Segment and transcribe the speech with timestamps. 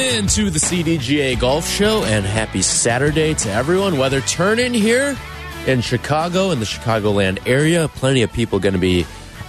[0.00, 3.98] Welcome into the CDGA Golf Show and happy Saturday to everyone.
[3.98, 5.14] Weather turning here
[5.66, 7.86] in Chicago in the Chicagoland area.
[7.88, 9.04] Plenty of people going to be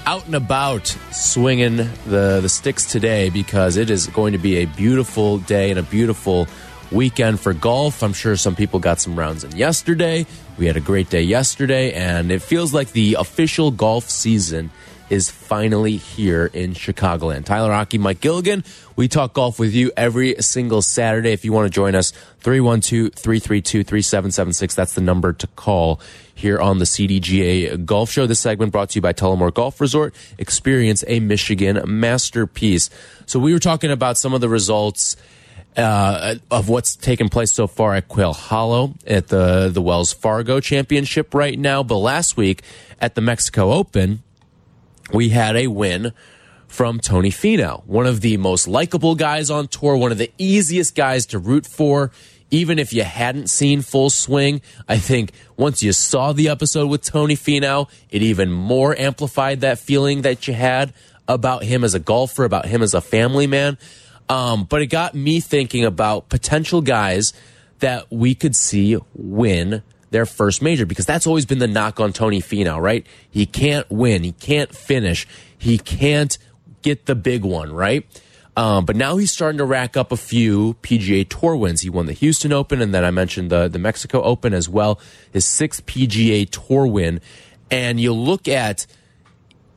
[0.05, 4.65] out and about swinging the, the sticks today because it is going to be a
[4.65, 6.47] beautiful day and a beautiful
[6.91, 8.03] weekend for golf.
[8.03, 10.25] I'm sure some people got some rounds in yesterday.
[10.57, 14.70] We had a great day yesterday, and it feels like the official golf season
[15.11, 17.43] is finally here in Chicagoland.
[17.43, 18.63] Tyler Aki, Mike Gilligan.
[18.95, 21.34] We talk golf with you every single Saturday.
[21.34, 24.73] If you want to join us, 312 332 3776.
[24.73, 25.99] That's the number to call
[26.34, 28.26] here on the CDGA Golf Show.
[28.26, 30.15] This segment brought to you by Tullymore Golf Resort.
[30.37, 32.89] Experience a Michigan masterpiece.
[33.26, 35.17] So we were talking about some of the results
[35.76, 40.62] uh, of what's taken place so far at Quail Hollow at the the Wells Fargo
[40.62, 41.84] Championship right now.
[41.84, 42.63] But last week
[43.01, 44.23] at the Mexico Open,
[45.13, 46.13] we had a win
[46.67, 50.95] from Tony Finau, one of the most likable guys on tour, one of the easiest
[50.95, 52.12] guys to root for.
[52.49, 57.01] Even if you hadn't seen Full Swing, I think once you saw the episode with
[57.01, 60.93] Tony Finau, it even more amplified that feeling that you had
[61.27, 63.77] about him as a golfer, about him as a family man.
[64.28, 67.34] Um, but it got me thinking about potential guys
[67.79, 69.81] that we could see win
[70.12, 73.06] their first major because that's always been the knock on Tony Finau, right?
[73.29, 76.38] He can't win, he can't finish, he can't
[76.81, 78.06] get the big one, right?
[78.57, 81.81] Um, but now he's starting to rack up a few PGA Tour wins.
[81.81, 85.00] He won the Houston Open, and then I mentioned the the Mexico Open as well.
[85.31, 87.22] His sixth PGA Tour win,
[87.72, 88.85] and you look at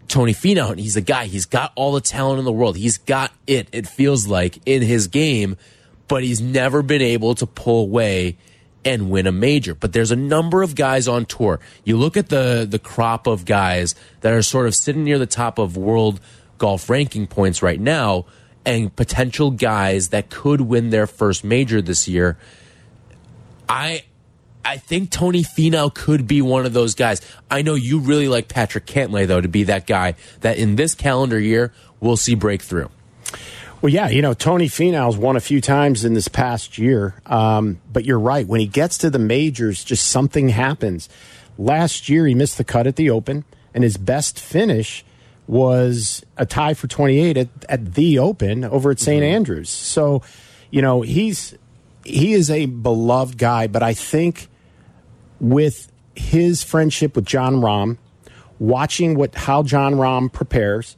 [0.08, 1.26] Tony Finau, and he's a guy.
[1.26, 2.76] He's got all the talent in the world.
[2.76, 3.68] He's got it.
[3.70, 5.56] It feels like in his game,
[6.08, 8.36] but he's never been able to pull away
[8.84, 9.74] and win a major.
[9.74, 11.60] But there's a number of guys on tour.
[11.84, 15.26] You look at the the crop of guys that are sort of sitting near the
[15.26, 16.20] top of world
[16.58, 18.26] golf ranking points right now,
[18.64, 22.38] and potential guys that could win their first major this year.
[23.68, 24.04] I
[24.64, 27.20] I think Tony Finau could be one of those guys.
[27.50, 30.94] I know you really like Patrick Cantlay though to be that guy that in this
[30.94, 32.88] calendar year we'll see breakthrough.
[33.84, 37.20] Well, yeah, you know, Tony Finau's won a few times in this past year.
[37.26, 38.46] Um, but you're right.
[38.46, 41.10] When he gets to the majors, just something happens.
[41.58, 45.04] Last year, he missed the cut at the Open, and his best finish
[45.46, 49.68] was a tie for 28 at, at the Open over at saint Andrews.
[49.68, 50.22] So,
[50.70, 51.54] you know, he's
[52.06, 54.48] he is a beloved guy, but I think
[55.40, 57.98] with his friendship with Jon Rahm,
[58.58, 60.96] watching what how Jon Rahm prepares,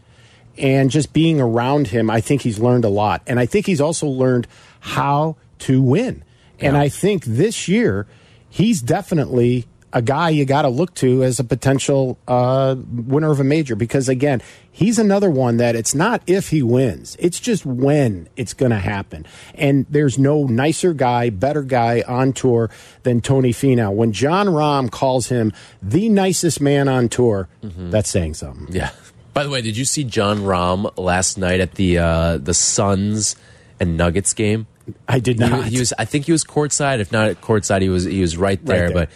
[0.58, 3.22] and just being around him, I think he's learned a lot.
[3.26, 4.46] And I think he's also learned
[4.80, 6.22] how to win.
[6.58, 8.06] And I think this year,
[8.48, 13.40] he's definitely a guy you got to look to as a potential uh, winner of
[13.40, 17.64] a major because, again, he's another one that it's not if he wins, it's just
[17.64, 19.26] when it's going to happen.
[19.54, 22.70] And there's no nicer guy, better guy on tour
[23.04, 23.92] than Tony Finau.
[23.94, 25.52] When Jon Rahm calls him
[25.82, 27.48] the nicest man on tour,
[27.90, 28.68] that's saying something.
[28.74, 28.90] Yeah.
[29.36, 33.36] By the way, did you see Jon Rahm last night at the uh, the Suns
[33.78, 34.66] and Nuggets game?
[35.06, 35.66] I did not.
[35.66, 35.92] he was.
[35.98, 37.00] I think he was courtside.
[37.00, 38.04] If not at courtside, he was.
[38.04, 38.88] He was right there.
[38.88, 38.94] there.
[38.94, 39.10] But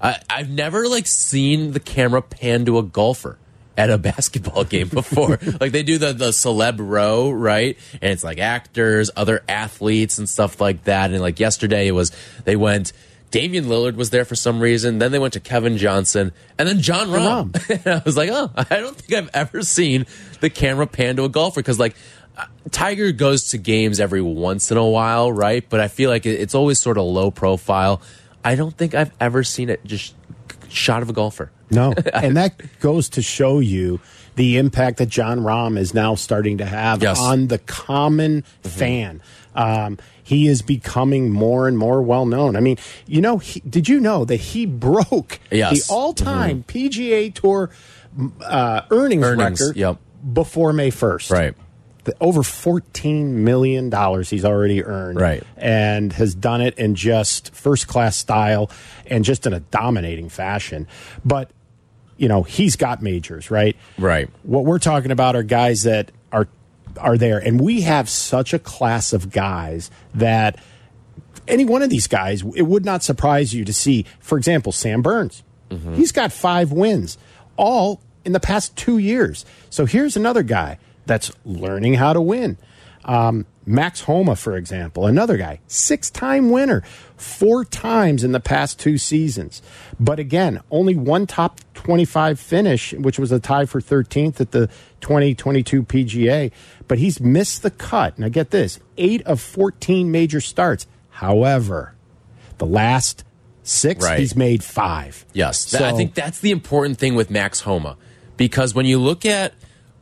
[0.00, 3.38] I, I've never like seen the camera pan to a golfer
[3.76, 5.30] at a basketball game before.
[5.60, 7.76] like they do the the celeb row, right?
[8.00, 11.10] And it's like actors, other athletes, and stuff like that.
[11.10, 12.12] And like yesterday, it was
[12.44, 12.92] they went.
[13.40, 14.98] Damian Lillard was there for some reason.
[14.98, 17.70] Then they went to Kevin Johnson, and then Jon Rahm.
[17.70, 20.06] and I was like, oh, I don't think I've ever seen
[20.40, 21.94] the camera pan to a golfer because like.
[22.36, 25.64] uh, Tiger goes to games every once in a while, right?
[25.68, 28.02] But I feel like it's always sort of low profile.
[28.44, 30.14] I don't think I've ever seen it just
[30.68, 31.50] shot of a golfer.
[31.70, 31.94] No.
[32.12, 34.00] and that goes to show you
[34.36, 37.18] the impact that Jon Rahm is now starting to have Yes.
[37.18, 39.22] On the common fan.
[39.54, 42.56] Um, he is becoming more and more well known.
[42.56, 45.86] I mean, you know, he, did you know that he broke Yes.
[45.86, 47.70] The all time PGA Tour
[48.44, 49.98] uh, earnings, Earnings, record yep.
[50.32, 51.30] before May 1st?
[52.02, 55.44] the, over fourteen million dollars he's already earned, Right.
[55.56, 58.70] And has done it in just first class style
[59.06, 60.88] and just in a dominating fashion.
[61.24, 61.50] But
[62.16, 63.76] you know he's got majors, right?
[63.98, 64.28] Right.
[64.42, 66.10] What we're talking about are guys that
[66.98, 70.58] are there, and we have such a class of guys that
[71.48, 75.02] any one of these guys, it would not surprise you to see, for example, Sam
[75.02, 75.42] Burns.
[75.94, 77.18] He's got five wins,
[77.56, 79.44] all in the past two years.
[79.70, 82.56] So here's another guy that's learning how to win.
[83.04, 86.82] Um, Max Homa, for example, another guy, six time winner,
[87.16, 89.60] four times in the past two seasons.
[89.98, 94.68] But again, only one top 25 finish, which was a tie for 13th at the
[95.00, 96.52] 2022 PGA.
[96.86, 98.18] But he's missed the cut.
[98.18, 100.86] Now, get this eight of 14 major starts.
[101.10, 101.94] However,
[102.58, 103.24] the last
[103.64, 104.20] six, Right.
[104.20, 105.24] he's made five.
[105.32, 107.96] Yes, Th- I think that's the important thing with Max Homa
[108.36, 109.54] because when you look at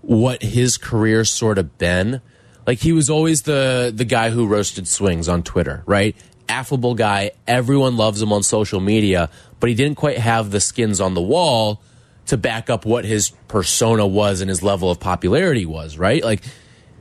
[0.02, 2.20] what his career sort of been,
[2.66, 6.16] like he was always the the guy who roasted swings on Twitter, right?
[6.48, 9.30] Affable guy, everyone loves him on social media,
[9.60, 11.80] but he didn't quite have the skins on the wall
[12.26, 16.22] to back up what his persona was and his level of popularity was, right?
[16.24, 16.42] Like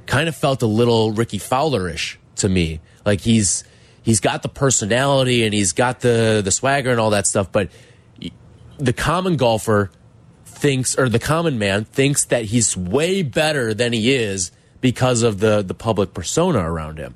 [0.05, 2.81] kind of felt a little Rickie Fowlerish to me.
[3.05, 3.63] Like he's
[4.01, 7.69] he's got the personality and he's got the the swagger and all that stuff, but
[8.77, 9.91] the common golfer
[10.45, 14.51] thinks or the common man thinks that he's way better than he is
[14.83, 17.15] because of the the public persona around him.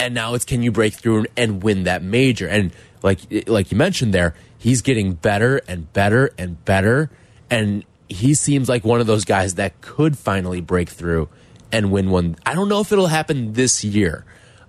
[0.00, 2.48] And now it's can you break through and, and win that major?
[2.48, 2.72] And
[3.02, 7.10] like like you mentioned there, he's getting better and better and better
[7.50, 11.28] and he seems like one of those guys that could finally break through
[11.70, 12.36] and win one.
[12.46, 14.24] I don't know if it'll happen this year.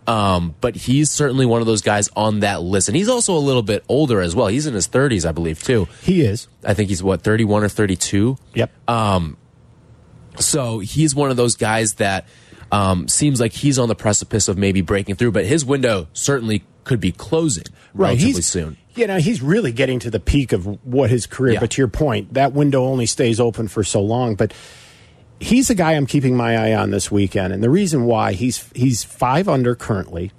[0.07, 2.87] Um, but he's certainly one of those guys on that list.
[2.87, 4.47] And he's also a little bit older as well.
[4.47, 5.89] He's in his 30s, I believe, too.
[6.01, 6.47] He is.
[6.63, 8.37] I think he's what, 31 or 32?
[8.53, 8.71] Yep.
[10.39, 12.27] So he's one of those guys that
[12.71, 16.63] um, seems like he's on the precipice of maybe breaking through, but his window certainly
[16.83, 18.77] could be closing relatively he's, soon.
[18.95, 21.53] You know, he's really getting to the peak of what his career.
[21.53, 21.59] Yeah.
[21.59, 24.35] But to your point, that window only stays open for so long.
[24.35, 24.53] But
[25.39, 28.69] he's a guy I'm keeping my eye on this weekend, and the reason why he's
[28.73, 30.31] he's five under currently.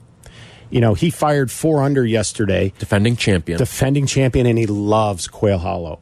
[0.71, 3.57] You know, he fired four under yesterday, Defending champion.
[3.57, 5.99] defending champion, and he loves Quail Hollow.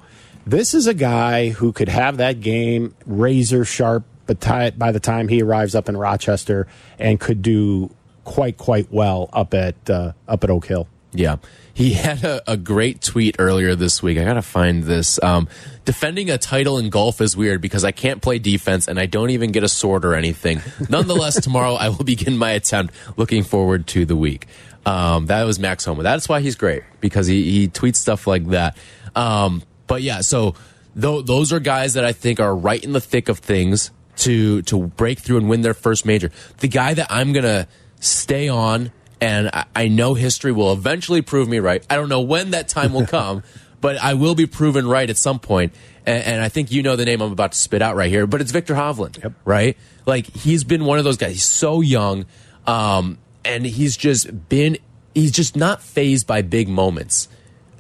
[0.47, 4.41] This is a guy who could have that game razor sharp but
[4.79, 6.67] by the time he arrives up in Rochester
[6.99, 7.95] and could do
[8.25, 10.89] quite quite well up at uh, up at Oak Hill.
[11.13, 11.37] Yeah.
[11.73, 14.19] He had a, a great tweet earlier this week.
[14.19, 15.23] I got to find this.
[15.23, 15.49] Um,
[15.85, 19.31] defending a title in golf is weird because I can't play defense and I don't
[19.31, 20.61] even get a sword or anything.
[20.89, 22.95] Nonetheless, tomorrow I will begin my attempt.
[23.17, 24.47] Looking forward to the week.
[24.85, 26.03] Um, that was Max Homa.
[26.03, 28.77] That's why he's great because he, he tweets stuff like that.
[29.15, 30.55] Um, but yeah, so
[30.95, 34.63] tho- those are guys that I think are right in the thick of things to
[34.63, 36.31] to break through and win their first major.
[36.59, 37.69] The guy that I'm gonna
[38.01, 38.91] stay on,
[39.21, 41.85] and I, I know history will eventually prove me right.
[41.89, 43.43] I don't know when that time will come,
[43.81, 45.75] but I will be proven right at some point.
[46.07, 48.27] And, and I think you know the name I'm about to spit out right here,
[48.27, 49.77] but it's Viktor Hovland, right?
[50.07, 51.33] Like he's been one of those guys.
[51.33, 52.27] He's so young,
[52.67, 54.79] um, and he's just been
[55.15, 57.29] he's just not phased by big moments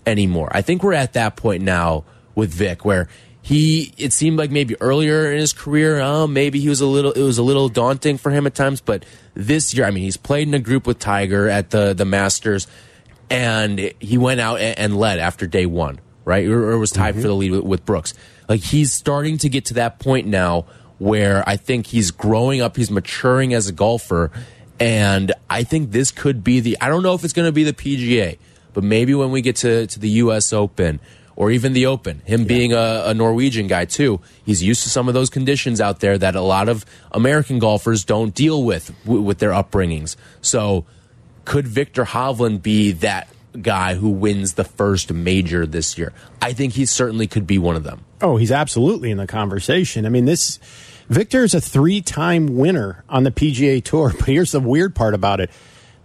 [0.07, 0.49] anymore.
[0.53, 2.05] I think we're at that point now
[2.35, 3.09] with Vic where
[3.43, 7.13] he it seemed like maybe earlier in his career, uh, maybe he was a little
[7.13, 9.05] it was a little daunting for him at times, but
[9.35, 12.67] this year, I mean, he's played in a group with Tiger at the the Masters
[13.31, 16.47] and he went out and, and led after day 1, right?
[16.47, 18.15] Or, or was tied for the lead with, with Brooks.
[18.49, 20.67] Like he's starting to get to that point now
[20.99, 24.31] where I think he's growing up, he's maturing as a golfer
[24.79, 27.65] and I think this could be the I don't know if it's going to be
[27.65, 28.39] the PGA,
[28.77, 31.01] but maybe when we get to to the US Open
[31.35, 35.09] or even the Open, him being a, a Norwegian guy too, he's used to some
[35.09, 39.39] of those conditions out there that a lot of American golfers don't deal with with
[39.39, 40.15] their upbringings.
[40.43, 40.85] So,
[41.47, 43.29] could Viktor Hovland be that
[43.63, 46.13] guy who wins the first major this year?
[46.43, 48.05] I think he certainly could be one of them.
[48.21, 50.05] Oh, he's absolutely in the conversation.
[50.05, 50.59] I mean, this
[51.09, 55.41] Victor is a three-time winner on the PGA Tour, but here's the weird part about
[55.41, 55.51] it: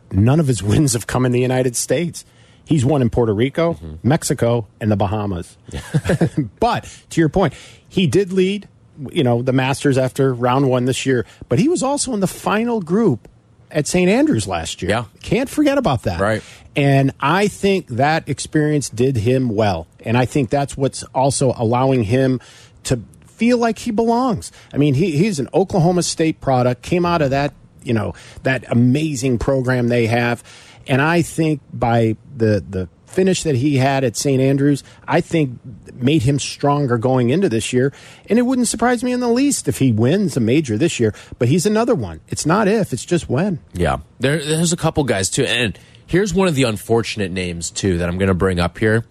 [0.09, 2.23] none of his wins have come in the United States.
[2.71, 3.95] He's won in Puerto Rico, mm-hmm.
[4.01, 5.57] Mexico, and the Bahamas.
[6.61, 7.53] but to your point,
[7.89, 8.69] he did lead,
[9.11, 11.25] you know, the Masters after round one this year.
[11.49, 13.27] But he was also in the final group
[13.71, 14.09] at St.
[14.09, 14.91] Andrews last year.
[14.91, 15.05] Yeah.
[15.21, 16.21] can't forget about that.
[16.21, 16.41] Right.
[16.73, 19.87] And I think that experience did him well.
[20.05, 22.39] And I think that's what's also allowing him
[22.83, 24.53] to feel like he belongs.
[24.73, 28.13] I mean, he, he's an Oklahoma State product, came out of that, you know,
[28.43, 30.41] that amazing program they have.
[30.88, 34.41] And I think by the, the finish that he had at St.
[34.41, 35.59] Andrews, I think
[35.93, 37.93] made him stronger going into this year.
[38.29, 41.13] And it wouldn't surprise me in the least if he wins a major this year.
[41.38, 42.21] But he's another one.
[42.29, 43.59] It's not if, it's just when.
[43.73, 47.97] Yeah, there, there's a couple guys too, and here's one of the unfortunate names too
[48.00, 49.05] that I'm going to bring up here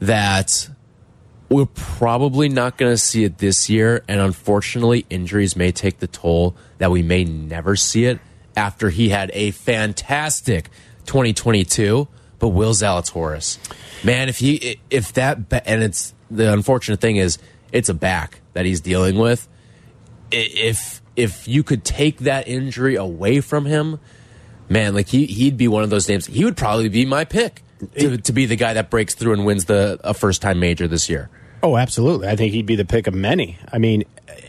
[0.00, 0.68] that
[1.50, 6.06] we're probably not going to see it this year, and unfortunately, injuries may take the
[6.06, 8.20] toll that we may never see it.
[8.56, 10.70] After he had a fantastic
[11.06, 12.08] 2022.
[12.38, 13.58] But Will Zalatoris,
[14.02, 17.38] man, if he if that and it's the unfortunate thing is
[17.70, 19.46] it's a back that he's dealing with.
[20.30, 24.00] If if you could take that injury away from him,
[24.70, 26.26] man, like he he'd be one of those names.
[26.26, 27.62] He would probably be my pick
[27.98, 30.88] to, to be the guy that breaks through and wins the a first time major
[30.88, 31.28] this year.
[31.62, 32.28] Oh, absolutely.
[32.28, 33.58] I think he'd be the pick of many.
[33.70, 34.04] I mean,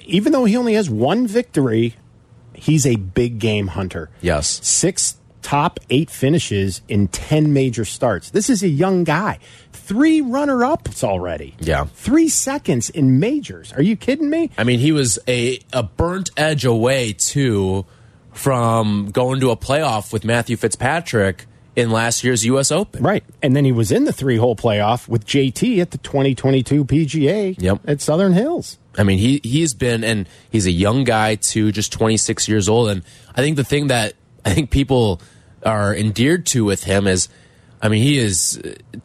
[0.06, 1.96] even though he only has one victory,
[2.54, 4.10] he's a big game hunter.
[4.22, 4.66] Yes.
[4.66, 8.30] Six top eight finishes in 10 major starts.
[8.32, 9.40] This is a young guy.
[9.74, 11.56] Three runner ups already.
[11.60, 11.86] Yeah.
[11.86, 13.74] Three seconds in majors.
[13.74, 14.52] Are you kidding me?
[14.58, 17.86] I mean, he was a, a burnt edge away too
[18.34, 21.46] from going to a playoff with Matthew Fitzpatrick
[21.76, 22.72] in last year's U.S.
[22.72, 23.04] Open.
[23.04, 23.24] Right.
[23.42, 27.56] And then he was in the three hole playoff with JT at the 2022 PGA
[27.58, 27.82] Yep.
[27.86, 28.78] at Southern Hills.
[28.98, 32.90] I mean, he he's been and he's a young guy too, just 26 years old.
[32.90, 34.14] And I think the thing that
[34.46, 35.22] I think people
[35.64, 37.30] are endeared to with him is,
[37.82, 39.00] I mean, he is uh,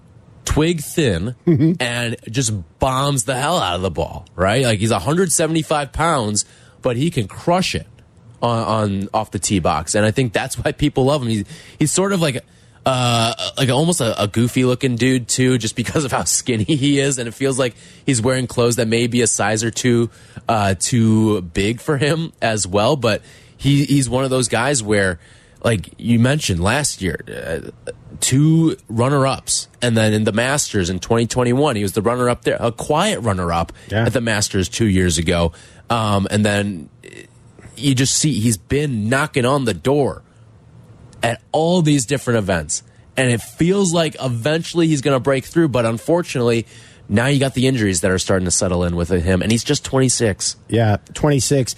[0.45, 1.35] twig thin
[1.81, 4.27] and just bombs the hell out of the ball.
[4.35, 4.65] Right?
[4.65, 6.45] Like he's 175 pounds,
[6.83, 7.87] but he can crush it
[8.43, 9.95] on, on off the tee box.
[9.95, 11.29] And I think that's why people love him.
[11.29, 11.45] He's
[11.79, 12.45] he's sort of like.
[12.89, 17.01] Uh, like almost a, a goofy looking dude too, just because of how skinny he
[17.01, 17.75] is, and it feels like
[18.07, 20.09] he's wearing clothes that may be a size or two
[20.49, 22.95] uh, too big for him as well.
[22.95, 23.23] But
[23.57, 25.19] he he's one of those guys where,
[25.63, 30.99] like you mentioned last year, uh, two runner ups, and then in the Masters in
[30.99, 34.05] 2021, he was the runner up there, a quiet runner up Yeah.
[34.07, 35.53] at the Masters two years ago,
[35.91, 36.89] um, and then
[37.77, 40.23] you just see he's been knocking on the door
[41.23, 42.83] at all these different events.
[43.19, 45.69] And it feels like eventually he's going to break through.
[45.69, 46.67] But unfortunately,
[47.09, 49.41] now you got the injuries that are starting to settle in with him.
[49.43, 50.57] And he's just 26.
[50.69, 51.75] Yeah, 26.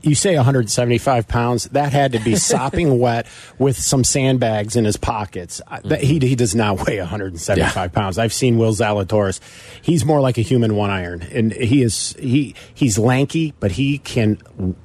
[0.00, 1.64] You say 175 pounds.
[1.70, 3.26] That had to be sopping wet
[3.58, 5.60] with some sandbags in his pockets.
[5.66, 6.26] I- That, he, mm-hmm.
[6.28, 7.88] he does not weigh 175 Yeah.
[7.88, 8.16] pounds.
[8.18, 9.40] I've seen Will Zalatoris.
[9.82, 13.98] He's more like a human one iron, and he is he he's lanky, but he
[13.98, 14.36] can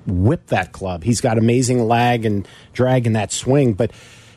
[0.07, 1.03] whip that club.
[1.03, 3.73] He's got amazing lag and drag in that swing.
[3.73, 3.91] But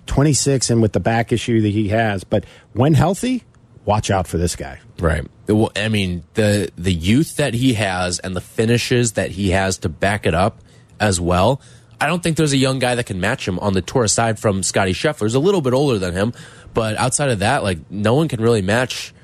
[0.07, 3.43] 26 and with the back issue that he has, but when healthy,
[3.85, 4.79] watch out for this guy.
[5.01, 5.27] Right.
[5.49, 9.79] Well, I mean, the the youth that he has and the finishes that he has
[9.79, 10.61] to back it up
[11.01, 11.61] as well.
[12.01, 14.39] I don't think there's a young guy that can match him on the tour aside
[14.39, 15.23] from Scottie Scheffler.
[15.23, 16.35] He's a little bit older than him,
[16.75, 19.15] but outside of that, like no one can really match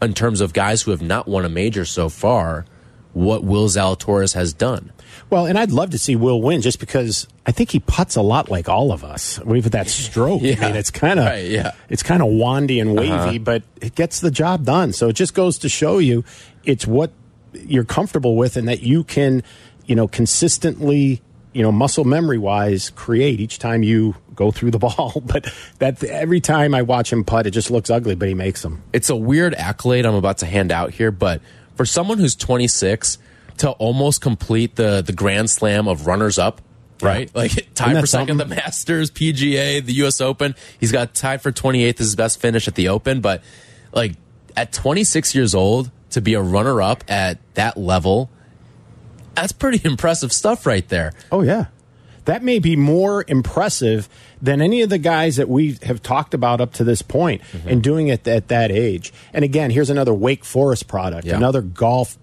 [0.00, 2.64] in terms of guys who have not won a major so far
[3.12, 4.92] what Will Zalatoris has done.
[5.28, 8.22] Well, and I'd love to see Will win just because I think he puts a
[8.22, 9.40] lot like all of us.
[9.40, 10.42] We've that stroke.
[10.42, 10.56] Yeah.
[10.60, 11.60] I mean, it's kind of Right, yeah.
[11.60, 11.76] Uh-huh.
[11.88, 14.92] it's kind of wandy and wavy, but it gets the job done.
[14.92, 16.24] So it just goes to show you
[16.64, 17.10] it's what
[17.52, 19.42] you're comfortable with and that you can,
[19.90, 21.20] you know, consistently,
[21.52, 25.20] you know, muscle memory wise create each time you go through the ball.
[25.26, 28.62] But that every time I watch him putt, it just looks ugly, but he makes
[28.62, 28.84] them.
[28.92, 31.42] it's a weird accolade I'm about to hand out here, but
[31.74, 33.18] for someone who's 26
[33.58, 36.60] to almost complete the the Grand Slam of runners up,
[37.02, 37.28] right?
[37.34, 38.48] Like tied for second something?
[38.48, 40.20] the Masters, PGA, the U.S.
[40.20, 40.54] Open.
[40.78, 43.42] He's got tied for 28th as his best finish at the Open, but
[43.92, 44.12] like
[44.56, 48.30] at 26 years old to be a runner up at that level,
[49.34, 51.12] that's pretty impressive stuff right there.
[51.32, 51.66] Oh yeah,
[52.26, 54.08] that may be more impressive
[54.42, 57.68] than any of the guys that we have talked about up to this point, Mm-hmm.
[57.68, 59.12] and doing it at that age.
[59.32, 61.36] And again, here's another Wake Forest product, Yeah.
[61.36, 62.16] another golf.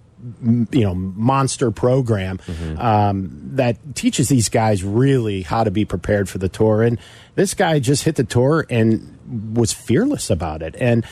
[0.72, 2.80] You know, monster program Mm-hmm.
[2.82, 6.82] um, that teaches these guys really how to be prepared for the tour.
[6.82, 6.98] And
[7.36, 10.76] this guy just hit the tour and was fearless about it.
[10.80, 11.06] And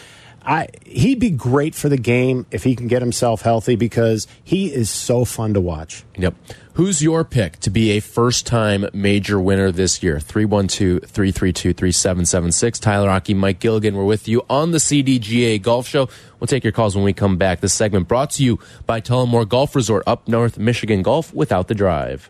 [0.46, 4.72] I, he'd be great for the game if he can get himself healthy because he
[4.72, 6.04] is so fun to watch.
[6.18, 6.36] Yep.
[6.74, 10.20] Who's your pick to be a first time major winner this year?
[10.20, 12.80] 312 332 3776.
[12.80, 16.10] Tyler Aki, Mike Gilligan, we're with you on the CDGA Golf Show.
[16.40, 17.62] We'll take your calls when we come back.
[17.62, 21.76] This segment brought to you by Tullymore Golf Resort, up north Michigan Golf without the
[21.76, 22.30] drive.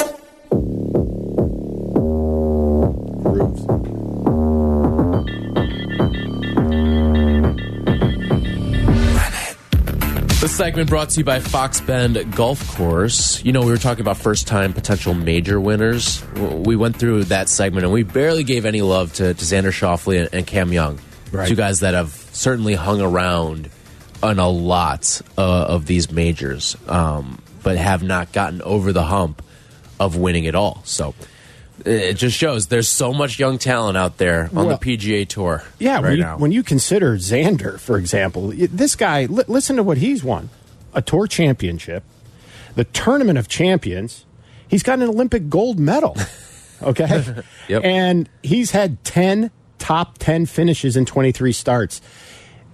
[10.51, 13.41] This segment brought to you by Fox Bend Golf Course.
[13.41, 16.21] You know, we were talking about first time potential major winners.
[16.33, 20.19] We went through that segment and we barely gave any love to, to Xander Schauffele
[20.19, 20.99] and, and Cam Young.
[21.31, 21.47] Right.
[21.47, 23.69] Two guys that have certainly hung around
[24.21, 29.41] on a lot uh, of these majors, um, but have not gotten over the hump
[30.01, 30.81] of winning it all.
[30.83, 31.15] So
[31.85, 35.63] it just shows there's so much young talent out there on Well, the PGA Tour.
[35.79, 36.37] Yeah, right when, you, now.
[36.37, 40.49] when you consider Xander, for example, this guy, li- listen to what he's won
[40.93, 42.03] a tour championship,
[42.75, 44.25] the Tournament of Champions.
[44.67, 46.15] He's got an Olympic gold medal.
[46.83, 47.43] Okay.
[47.67, 47.83] Yep.
[47.85, 52.01] And he's had 10 top 10 finishes in 23 starts.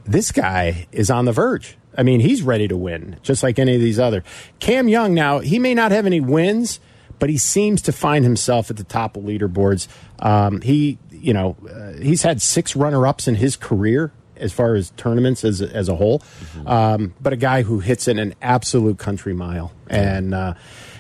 [0.05, 1.77] This guy is on the verge.
[1.97, 4.23] I mean, he's ready to win, just like any of these other.
[4.59, 6.79] Cam Young, now, he may not have any wins,
[7.19, 9.87] but he seems to find himself at the top of leaderboards.
[10.19, 14.75] Um, he, you know, uh, he's had six runner ups in his career as far
[14.75, 16.21] as tournaments as, as a whole,
[16.67, 19.71] um, but a guy who hits in an absolute country mile.
[19.87, 20.53] And, uh,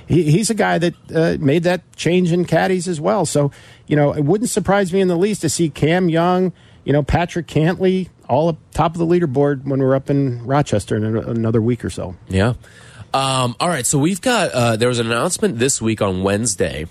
[0.07, 3.25] he, he's a guy that uh, made that change in caddies as well.
[3.25, 3.51] So,
[3.87, 6.53] you know, it wouldn't surprise me in the least to see Cam Young,
[6.85, 10.95] you know, Patrick Cantlay all up top of the leaderboard when we're up in Rochester
[10.95, 12.15] in another week or so.
[12.29, 12.53] Yeah.
[13.17, 13.85] Um, all right.
[13.85, 16.85] So we've got, uh, there was an announcement this week on Wednesday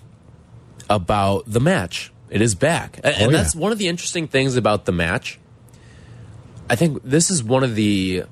[0.90, 2.12] about the match.
[2.30, 2.96] It is back.
[3.04, 3.36] And, and Oh, yeah.
[3.42, 5.38] that's one of the interesting things about the match.
[6.68, 8.24] I think this is one of the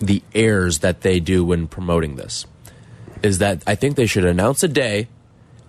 [0.00, 2.44] the errors that they do when promoting this
[3.22, 5.06] is that I think they should announce a day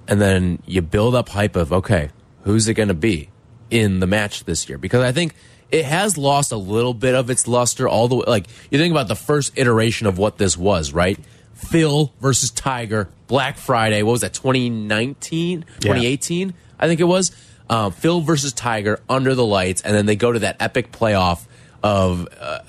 [0.07, 2.09] and then you build up hype of okay,
[2.43, 3.29] who's it going to be
[3.69, 4.79] in the match this year?
[4.79, 5.35] Because I think
[5.69, 8.23] it has lost a little bit of its luster all the way.
[8.25, 11.19] Like you think about the first iteration of what this was, right?
[11.67, 14.03] Phil versus Tiger, Black Friday.
[14.03, 14.33] What was that?
[14.33, 17.31] 2019, 2018, I think it was.
[17.69, 21.45] Um, Phil versus Tiger under the lights, and then they go to that epic playoff
[21.81, 22.27] of.
[22.39, 22.59] Uh,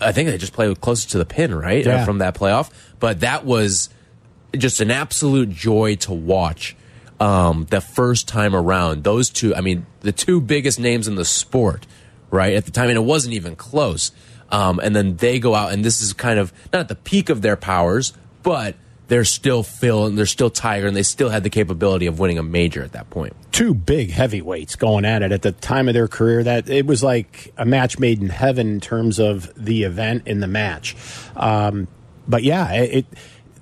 [0.00, 1.84] I think they just played closest to the pin, right?
[1.84, 2.02] Yeah.
[2.02, 3.90] Uh, from that playoff, but that was
[4.56, 6.76] just an absolute joy to watch
[7.20, 9.04] um, the first time around.
[9.04, 11.86] Those two, I mean, the two biggest names in the sport,
[12.30, 14.10] right, at the time, and it wasn't even close.
[14.50, 17.28] Um, and then they go out, and this is kind of not at the peak
[17.28, 18.12] of their powers,
[18.42, 18.74] but
[19.08, 22.38] they're still Phil and they're still Tiger, and they still had the capability of winning
[22.38, 23.34] a major at that point.
[23.50, 26.44] Two big heavyweights going at it at the time of their career.
[26.44, 30.38] That it was like a match made in heaven in terms of the event in
[30.40, 30.94] the match.
[31.34, 31.88] Um,
[32.28, 33.06] but yeah, it, it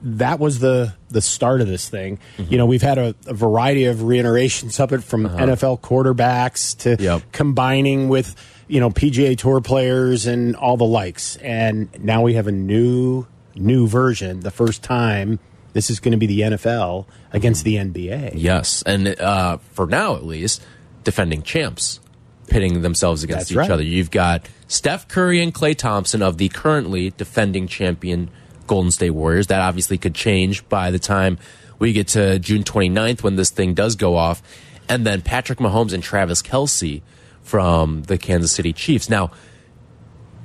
[0.03, 2.19] that was the the start of this thing.
[2.37, 7.03] You know, we've had a, a variety of reiterations of it from NFL quarterbacks to
[7.03, 7.23] Yep.
[7.33, 8.37] combining with
[8.69, 11.37] you know PGA Tour players and all the likes.
[11.37, 13.27] And now we have a new
[13.59, 14.41] new version.
[14.41, 15.39] The first time
[15.73, 18.33] this is going to be the NFL against the NBA.
[18.35, 20.65] Yes, and uh, for now at least,
[21.05, 22.01] defending champs
[22.49, 23.71] pitting themselves against That's each right.
[23.71, 23.83] other.
[23.83, 28.31] You've got Steph Curry and Klay Thompson of the currently defending champion
[28.67, 29.49] Golden State Warriors.
[29.49, 31.39] That obviously could change by the time
[31.79, 34.43] we get to June 29th when this thing does go off.
[34.89, 37.03] And then Patrick Mahomes and Travis Kelce
[37.43, 39.11] from the Kansas City Chiefs.
[39.11, 39.31] Now,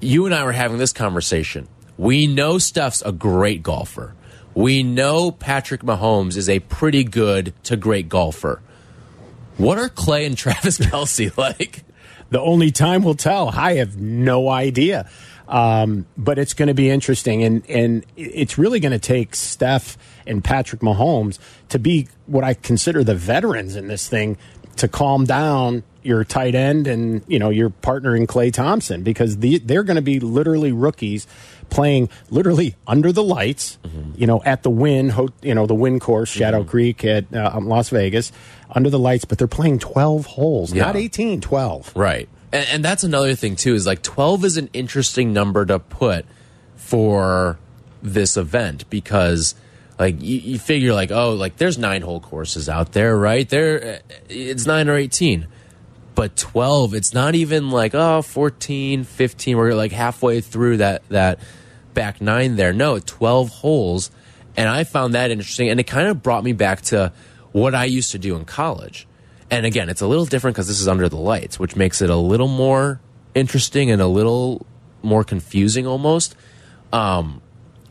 [0.02, 1.68] you and I were having this conversation.
[1.98, 4.16] We know Steph's a great golfer.
[4.56, 8.62] We know Patrick Mahomes is a pretty good to great golfer.
[9.58, 11.84] What are Klay and Travis Kelce like?
[12.30, 13.50] The only time will tell.
[13.50, 15.10] I have no idea.
[15.48, 17.44] Um, but it's going to be interesting.
[17.44, 21.38] And, and it's really going to take Steph and Patrick Mahomes
[21.70, 24.38] to be what I consider the veterans in this thing
[24.78, 29.38] to calm down your tight end and, you know, your partner in Klay Thompson because
[29.38, 31.26] the, they're going to be literally rookies
[31.70, 33.78] playing literally under the lights,
[34.16, 37.52] you know, at the Wynn, ho- you know, the Wynn course, Shadow Creek at uh,
[37.54, 38.32] um, Las Vegas,
[38.70, 41.02] under the lights, but they're playing 12 holes, not Yeah.
[41.02, 41.94] 18, 12.
[41.96, 42.28] Right.
[42.52, 46.26] And, and that's another thing, too, is like 12 is an interesting number to put
[46.76, 47.58] for
[48.02, 49.56] this event because.
[50.00, 53.48] Like you, you figure, like oh, like there's nine hole courses out there, right?
[53.48, 55.48] There, it's nine or eighteen,
[56.16, 61.40] but 12 it's not even like oh 14 15 we're like halfway through that that
[61.94, 62.74] back nine there.
[62.74, 64.12] No 12 holes.
[64.56, 67.12] And i found that interesting and it kind of brought me back to
[67.52, 69.08] what i used to do in college.
[69.50, 72.10] And again it's a little different because this is under the lights which makes it
[72.10, 73.00] a little more
[73.36, 74.66] interesting and a little
[75.02, 76.36] more confusing almost.
[76.92, 77.42] Um,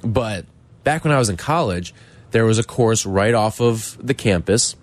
[0.03, 0.47] but
[0.85, 1.95] back when i was in college
[2.33, 4.75] there was a course right off of the campus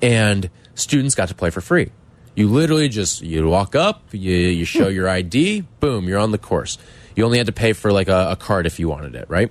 [0.00, 1.90] and students got to play for free.
[2.34, 4.94] You literally just you walk up, you you show hmm.
[4.94, 6.78] your ID, boom, you're on the course.
[7.14, 9.50] You only had to pay for like a, a card if you wanted it, right?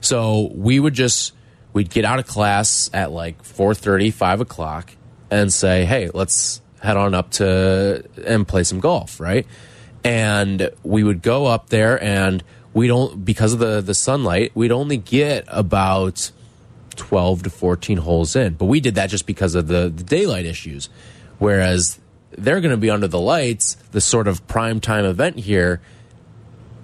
[0.00, 1.32] So we would just
[1.72, 4.92] we'd get out of class at like 4.30, 5 o'clock
[5.30, 9.46] and say, hey, let's head on up to and play some golf, right?
[10.04, 12.44] And we would go up there and
[12.74, 16.30] we don't because of the the sunlight, we'd only get about
[16.96, 18.54] 12 to 14 holes in.
[18.54, 20.88] But we did that just because of the, the daylight issues.
[21.38, 21.98] Whereas
[22.32, 25.80] they're going to be under the lights, the sort of prime time event here.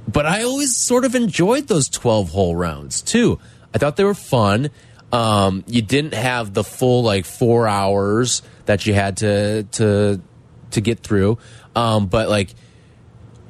[0.08, 3.38] But I always sort of enjoyed those 12 hole rounds too.
[3.74, 4.70] I thought they were fun.
[5.12, 10.20] Um, you didn't have the full like four hours that you had to to
[10.70, 11.38] to get through.
[11.74, 12.54] Um, but like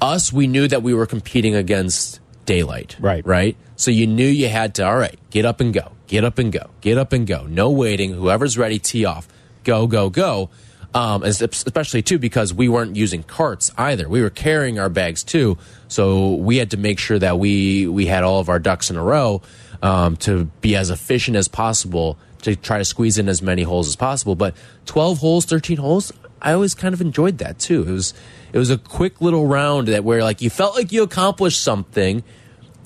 [0.00, 2.96] us, we knew that we were competing against daylight.
[3.00, 3.24] Right.
[3.26, 3.56] Right.
[3.76, 6.52] So you knew you had to, all right, get up and go, get up and
[6.52, 7.46] go, get up and go.
[7.46, 8.12] No waiting.
[8.12, 9.26] Whoever's ready, tee off.
[9.64, 10.50] Go, go, go.
[10.92, 14.08] Um, especially too because we weren't using carts either.
[14.08, 18.06] We were carrying our bags too, so we had to make sure that we we
[18.06, 19.40] had all of our ducks in a row
[19.82, 23.86] um, to be as efficient as possible to try to squeeze in as many holes
[23.86, 24.34] as possible.
[24.34, 27.82] But twelve holes, thirteen holes, I always kind of enjoyed that too.
[27.82, 28.12] It was
[28.52, 32.22] it was a quick little round that where like you felt like you accomplished something,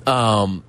[0.06, 0.64] um,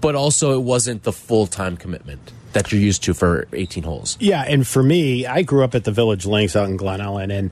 [0.00, 4.16] but also it wasn't the full time commitment that you're used to for 18 holes.
[4.18, 7.30] Yeah, and for me, I grew up at the Village Links out in Glen Ellyn,
[7.30, 7.50] and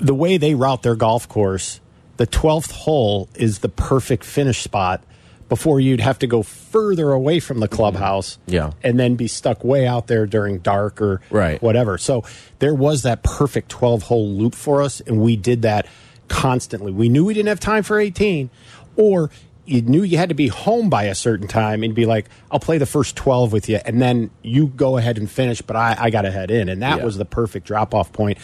[0.00, 1.80] the way they route their golf course,
[2.16, 5.04] the 12th hole is the perfect finish spot
[5.48, 8.70] before you'd have to go further away from the clubhouse Yeah.
[8.82, 11.60] and then be stuck way out there during dark or Right.
[11.62, 11.98] whatever.
[11.98, 12.24] So
[12.60, 15.86] there was that perfect 12 hole loop for us, and we did that
[16.28, 16.92] constantly.
[16.92, 18.48] We knew we didn't have time for 18,
[18.96, 19.30] or
[19.66, 22.60] you knew you had to be home by a certain time and be like, I'll
[22.60, 25.96] play the first 12 with you, and then you go ahead and finish, but I,
[25.98, 26.68] I got to head in.
[26.68, 27.04] And that Yeah.
[27.04, 28.38] was the perfect drop off point.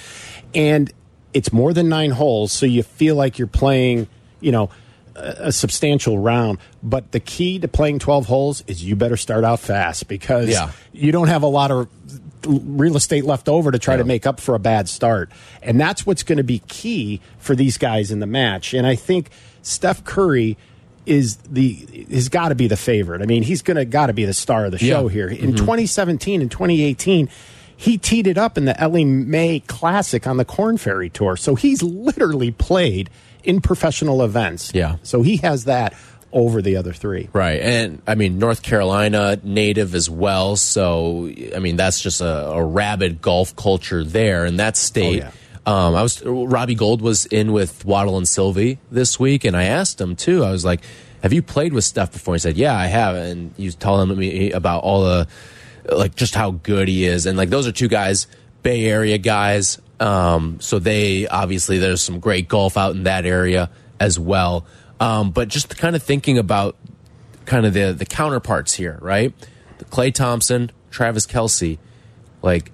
[0.54, 0.90] And
[1.32, 4.06] it's more than nine holes, so you feel like you're playing,
[4.40, 4.70] you know,
[5.14, 6.58] a substantial round.
[6.82, 10.70] But the key to playing 12 holes is you better start out fast because Yeah.
[10.92, 11.88] you don't have a lot of
[12.46, 15.30] real estate left over to try to make up for a bad start.
[15.62, 18.72] And that's what's going to be key for these guys in the match.
[18.72, 19.30] And I think
[19.62, 20.56] Steph Curry
[21.06, 23.20] is the has got to be the favorite.
[23.22, 25.12] I mean, he's going to got to be the star of the show Yeah.
[25.12, 25.28] here.
[25.28, 25.56] In mm-hmm.
[25.56, 27.28] 2017 and 2018,
[27.76, 31.36] he teed it up in the Ellie Mae Classic on the Corn Ferry Tour.
[31.36, 33.08] So he's literally played
[33.44, 34.72] in professional events.
[34.74, 34.96] Yeah.
[35.02, 35.94] So he has that
[36.32, 37.28] over the other three.
[37.32, 37.60] Right.
[37.60, 40.56] And I mean, North Carolina native as well.
[40.56, 45.22] So, I mean, that's just a, a rabid golf culture there in that state.
[45.22, 45.32] Oh, yeah.
[45.66, 49.64] Um, I was Robbie Gould was in with Waddle and Silvy this week, and I
[49.64, 50.42] asked him too.
[50.42, 50.80] I was like,
[51.22, 54.16] "Have you played with Steph before?" He said, "Yeah, I have." And he was telling
[54.16, 55.28] me about all the
[55.84, 58.26] like just how good he is, and like those are two guys,
[58.62, 59.78] Bay Area guys.
[60.00, 64.66] Um, so they obviously there's some great golf out in that area as well.
[64.98, 66.76] Um, but just kind of thinking about
[67.44, 69.32] kind of the the counterparts here, right?
[69.78, 71.78] The Klay Thompson, Travis Kelce,
[72.42, 72.72] like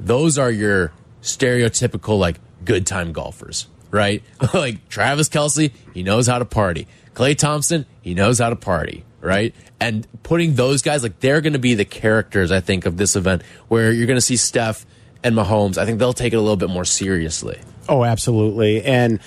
[0.00, 4.22] those are your stereotypical like good time golfers, right?
[4.54, 6.86] like Travis Kelce, he knows how to party.
[7.14, 9.54] Klay Thompson, he knows how to party, right?
[9.80, 13.14] And putting those guys like they're going to be the characters, I think, of this
[13.14, 14.84] event where you're going to see Steph
[15.24, 15.76] and Mahomes.
[15.78, 17.58] I think they'll take it a little bit more seriously.
[17.88, 18.82] Oh, absolutely.
[18.84, 19.18] And,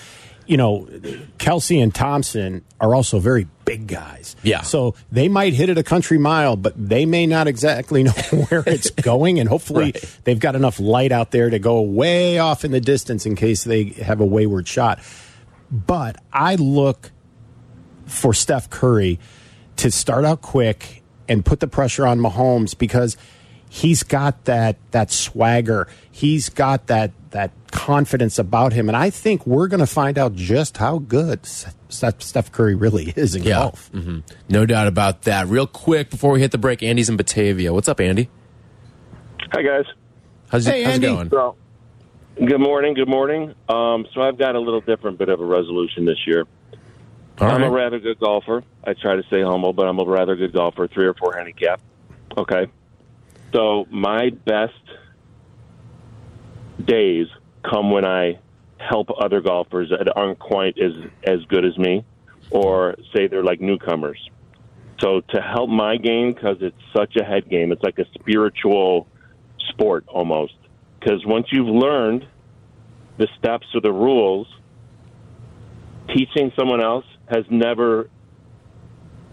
[0.46, 0.88] you know,
[1.38, 4.36] Kelce and Thompson are also very big guys.
[4.44, 4.62] Yeah.
[4.62, 8.64] So they might hit it a country mile, but they may not exactly know where
[8.66, 9.40] it's going.
[9.40, 10.20] And hopefully Right.
[10.24, 13.64] they've got enough light out there to go way off in the distance in case
[13.66, 15.00] they have a wayward shot.
[15.70, 17.12] But I look
[18.06, 19.20] for Steph Curry
[19.76, 23.18] to start out quick and put the pressure on Mahomes because
[23.70, 25.88] he's got that that swagger.
[26.12, 30.34] He's got that that confidence about him, and I think we're going to find out
[30.36, 33.90] just how good Steph Steph Curry really is in golf.
[33.90, 35.48] hmm No doubt about that.
[35.48, 37.74] Real quick before we hit the break, Andy's in Batavia.
[37.74, 38.30] What's up, Andy?
[39.54, 39.86] Hi guys.
[40.50, 41.08] How's, it- Hey, how's it Andy.
[41.08, 41.30] going?
[41.30, 41.56] So,
[42.46, 42.94] good morning.
[42.94, 43.54] Good morning.
[43.70, 46.46] Um, so I've got a little different bit of a resolution this year.
[47.40, 48.64] All I'm a rather good golfer.
[48.84, 50.88] I try to stay humble, but I'm a rather good golfer.
[50.88, 51.80] Three or four handicap.
[52.36, 52.66] Okay.
[53.54, 54.74] So my best
[56.86, 57.28] days
[57.70, 58.40] come when I
[58.78, 60.92] help other golfers that aren't quite as
[61.26, 62.06] as good as me,
[62.52, 64.20] or say they're like newcomers.
[65.00, 69.08] So to help my game, because it's such a head game, it's like a spiritual
[69.70, 70.56] sport almost.
[71.00, 72.26] Because once you've learned
[73.18, 74.48] the steps or the rules,
[76.08, 78.10] teaching someone else has never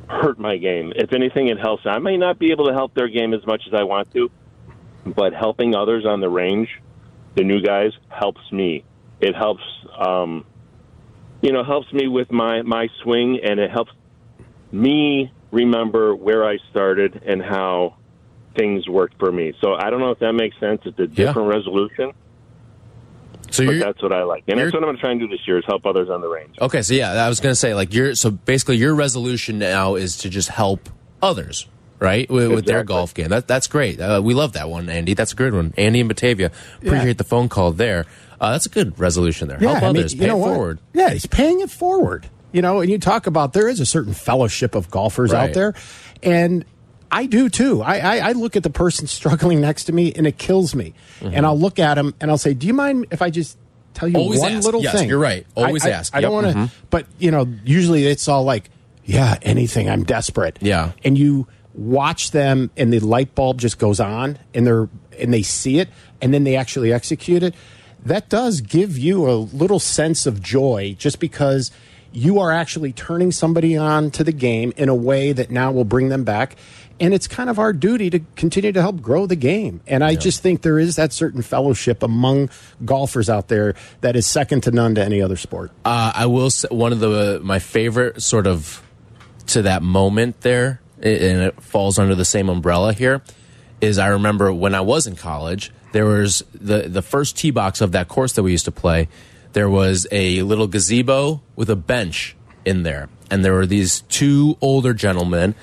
[0.08, 0.92] hurt my game.
[0.96, 1.84] If anything, it helps.
[1.86, 4.30] I may not be able to help their game as much as I want to,
[5.06, 6.68] but helping others on the range,
[7.34, 8.84] the new guys, helps me.
[9.20, 9.62] It helps,
[9.96, 10.44] um,
[11.40, 13.92] you know, helps me with my my swing, and it helps
[14.72, 17.96] me remember where I started and how
[18.56, 19.52] things worked for me.
[19.60, 20.82] So I don't know if that makes sense.
[20.84, 21.26] It's a Yeah.
[21.26, 22.12] different resolution,
[23.54, 25.28] So but that's what I like, and that's what I'm going to try and do
[25.28, 26.56] this year is help others on the range.
[26.60, 26.82] okay.
[26.82, 30.28] So yeah, I was gonna say like you're so basically your resolution now is to
[30.28, 30.88] just help
[31.22, 31.66] others,
[32.00, 33.28] right, with, with their golf game.
[33.28, 34.00] That that's great.
[34.00, 35.14] Uh, we love that one, Andy.
[35.14, 36.50] That's a good one, Andy and Batavia.
[36.82, 38.06] Appreciate the phone call there.
[38.40, 39.58] Uh, that's a good resolution there.
[39.58, 40.54] help I mean, others, you pay know it what?
[40.54, 40.78] forward.
[40.92, 42.28] Yeah, he's paying it forward.
[42.52, 45.48] You know, and you talk about there is a certain fellowship of golfers Right.
[45.48, 45.74] out there,
[46.22, 46.64] and
[47.14, 47.82] I do too.
[47.82, 50.94] I, I, I look at the person struggling next to me and it kills me.
[51.20, 51.34] Mm-hmm.
[51.34, 53.56] And I'll look at him and I'll say, "Do you mind if I just
[53.94, 54.64] tell you Always one ask.
[54.64, 55.46] little Yes, thing?" you're right.
[55.56, 56.14] Always I, ask.
[56.14, 56.50] I, don't Yep.
[56.50, 56.58] Mm-hmm.
[56.60, 58.70] want to, but you know, usually it's all like,
[59.04, 59.88] "Yeah, anything.
[59.88, 60.92] I'm desperate." Yeah.
[61.04, 65.42] and you watch them, and the light bulb just goes on, and they're and they
[65.42, 65.88] see it,
[66.20, 67.54] and then they actually execute it.
[68.04, 71.70] That does give you a little sense of joy, just because
[72.12, 75.84] you are actually turning somebody on to the game in a way that now will
[75.84, 76.54] bring them back.
[77.00, 79.80] And it's kind of our duty to continue to help grow the game.
[79.86, 82.50] And I just think there is that certain fellowship among
[82.84, 85.72] golfers out there that is second to none to any other sport.
[85.84, 88.80] Uh, I will say one of the my favorite sort of
[89.48, 93.22] to that moment there, and it falls under the same umbrella here.
[93.80, 97.80] Is I remember when I was in college, there was the the first tee box
[97.80, 99.08] of that course that we used to play.
[99.52, 104.56] There was a little gazebo with a bench in there, and there were these two
[104.60, 105.54] older gentlemen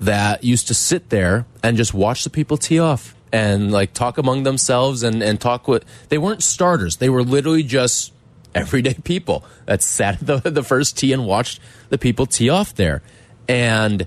[0.00, 4.18] that used to sit there and just watch the people tee off and like talk
[4.18, 5.84] among themselves and and talk with.
[6.08, 8.12] They weren't starters; they were literally just
[8.54, 12.74] everyday people that sat at the, the first tee and watched the people tee off
[12.74, 13.02] there.
[13.48, 14.06] And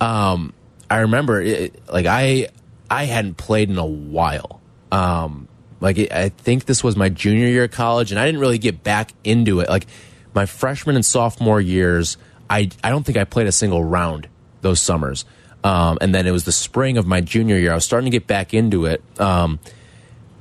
[0.00, 0.52] um,
[0.90, 2.48] I remember, it, like I
[2.90, 4.60] I hadn't played in a while.
[4.90, 5.48] Um,
[5.80, 8.58] like it, I think this was my junior year of college, and I didn't really
[8.58, 9.68] get back into it.
[9.68, 9.86] Like
[10.34, 12.16] my freshman and sophomore years,
[12.50, 14.28] I I don't think I played a single round
[14.60, 15.24] those summers.
[15.64, 17.72] Um, and then it was the spring of my junior year.
[17.72, 19.02] I was starting to get back into it.
[19.20, 19.58] Um,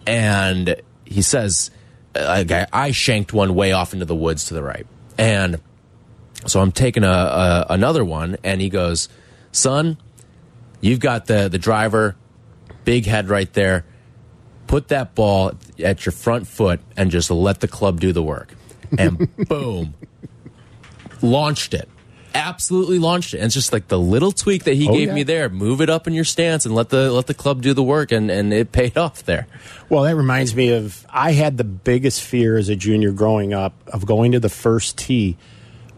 [0.06, 1.72] and he says,
[2.16, 4.86] I, I shanked one way off into the woods to the right.
[5.18, 5.60] And
[6.46, 9.10] so I'm taking a, a another one, and he goes,
[9.52, 9.98] "Son,
[10.82, 12.16] you've got the the driver,
[12.86, 13.86] big head right there.
[14.68, 15.54] Put that ball
[15.84, 18.54] at your front foot and just let the club do the work."
[18.98, 19.96] And boom,
[21.22, 21.90] launched it.
[22.38, 23.38] Absolutely launched it.
[23.38, 25.14] And it's just like the little tweak that he Oh, gave yeah.
[25.14, 25.50] me there.
[25.50, 28.12] Move it up in your stance and let the let the club do the work,
[28.12, 29.48] and and it paid off there.
[29.90, 33.74] Well, that reminds me of I had the biggest fear as a junior growing up
[33.88, 35.36] of going to the first tee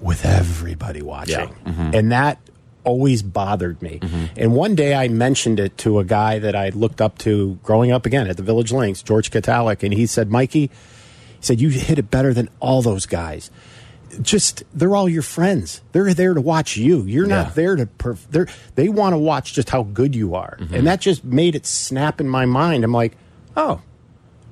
[0.02, 1.50] with everybody watching.
[1.66, 1.92] Mm-hmm.
[1.94, 2.40] And that
[2.86, 4.00] always bothered me.
[4.00, 4.26] Mm-hmm.
[4.38, 7.92] And one day I mentioned it to a guy that I looked up to growing
[7.92, 10.70] up again at the Village Links, George Katalik, and he said, Mikey, he
[11.42, 13.52] said, You hit it better than all those guys.
[14.22, 15.82] Just they're all your friends.
[15.92, 17.04] They're there to watch you.
[17.04, 17.44] You're Yeah.
[17.44, 17.86] not there to.
[17.86, 20.74] Perf- they're, they want to watch just how good you are, mm-hmm.
[20.74, 22.84] and that just made it snap in my mind.
[22.84, 23.18] I'm like,
[23.56, 23.82] oh,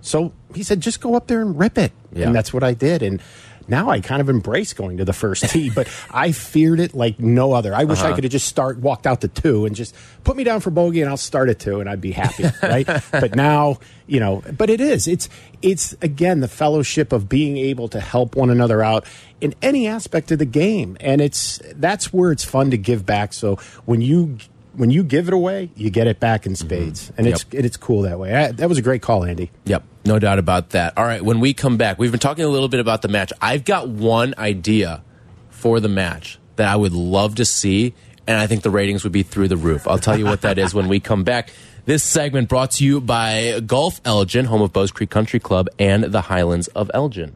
[0.01, 1.91] so he said, just go up there and rip it.
[2.13, 2.27] Yeah.
[2.27, 3.01] And that's what I did.
[3.03, 3.21] And
[3.67, 7.19] now I kind of embrace going to the first tee, but I feared it like
[7.19, 7.73] no other.
[7.73, 8.15] I wish I uh-huh.
[8.15, 11.01] could have just start walked out to two and just put me down for bogey
[11.01, 12.87] and I'll start at two and I'd be happy, right?
[13.11, 15.07] but now, you know, but it is.
[15.07, 15.29] It's
[15.61, 19.05] it's again the fellowship of being able to help one another out
[19.41, 20.97] in any aspect of the game.
[20.99, 23.33] And it's that's where it's fun to give back.
[23.33, 24.37] So when you
[24.77, 26.67] when you give it away, you get it back in mm-hmm.
[26.67, 27.65] spades, and it's Yep.
[27.65, 28.33] it's cool that way.
[28.33, 29.51] I, that was a great call, Andy.
[29.65, 30.97] Yep, no doubt about that.
[30.97, 33.33] All right, when we come back, we've been talking a little bit about the match.
[33.41, 35.03] I've got one idea
[35.49, 37.95] for the match that I would love to see,
[38.27, 39.87] and I think the ratings would be through the roof.
[39.87, 41.49] I'll tell you what that is when we come back.
[41.85, 46.03] This segment brought to you by Golf Elgin, home of Bowes Creek Country Club and
[46.03, 47.35] the Highlands of Elgin.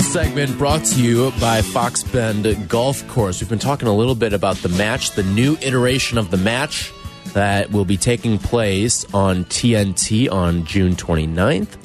[0.00, 3.40] Segment brought to you by Fox Bend Golf Course.
[3.40, 6.92] We've been talking a little bit about the match, the new iteration of the match
[7.32, 11.76] that will be taking place on TNT on June 29th.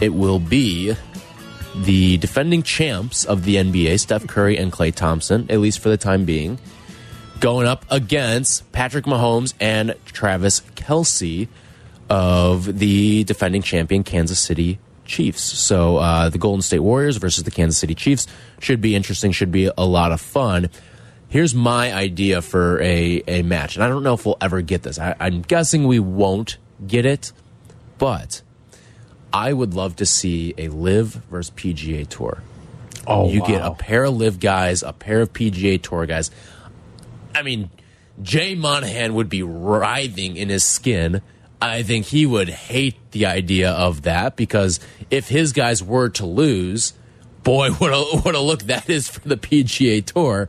[0.00, 0.96] It will be
[1.76, 5.96] the defending champs of the NBA, Steph Curry and Klay Thompson, at least for the
[5.96, 6.58] time being,
[7.40, 11.48] going up against Patrick Mahomes and Travis Kelce
[12.08, 15.42] of the defending champion Kansas City Chiefs.
[15.42, 18.26] So uh, the Golden State Warriors versus the Kansas City Chiefs
[18.60, 20.70] should be interesting, should be a lot of fun.
[21.28, 24.82] Here's my idea for a, a match, and I don't know if we'll ever get
[24.82, 24.98] this.
[24.98, 27.32] I, I'm guessing we won't get it,
[27.98, 28.42] but
[29.32, 32.40] I would love to see a LIV versus PGA Tour.
[33.06, 36.30] Oh, you get a pair of LIV guys, a pair of PGA Tour guys.
[37.34, 37.70] I mean,
[38.22, 41.20] Jay Monahan would be writhing in his skin
[41.60, 46.26] I think he would hate the idea of that because if his guys were to
[46.26, 46.92] lose,
[47.42, 50.48] boy, what a what a look that is for the PGA Tour.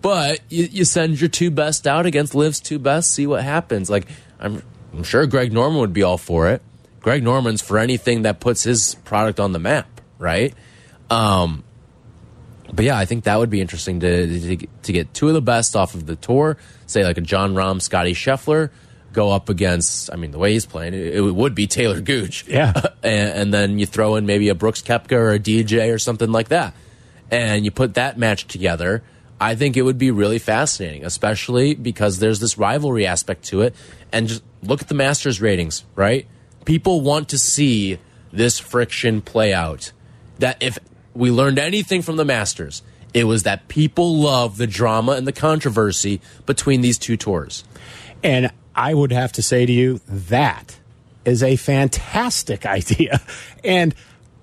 [0.00, 3.88] But you, you send your two best out against Liv's two best, see what happens.
[3.88, 4.06] Like
[4.38, 4.62] I'm,
[4.92, 6.62] I'm sure Greg Norman would be all for it.
[7.00, 10.54] Greg Norman's for anything that puts his product on the map, right?
[11.10, 11.64] Um,
[12.72, 15.42] but yeah, I think that would be interesting to, to to get two of the
[15.42, 16.56] best off of the tour.
[16.86, 18.70] Say like a Jon Rahm, Scottie Scheffler,
[19.14, 20.12] go up against.
[20.12, 22.46] I mean, the way he's playing, it, it would be Talor Gooch.
[22.46, 22.72] Yeah,
[23.02, 26.30] and, and, then you throw in maybe a Brooks Koepka or a DJ or something
[26.30, 26.74] like that,
[27.30, 29.02] and you put that match together.
[29.40, 33.74] I think it would be really fascinating, especially because there's this rivalry aspect to it.
[34.12, 36.26] And just look at the Masters ratings, right?
[36.64, 37.98] People want to see
[38.32, 39.92] this friction play out.
[40.38, 40.78] That if
[41.14, 45.32] we learned anything from the Masters, it was that people love the drama and the
[45.32, 47.64] controversy between these two tours.
[48.22, 50.76] And I would have to say to you, that
[51.24, 53.20] is a fantastic idea.
[53.62, 53.94] And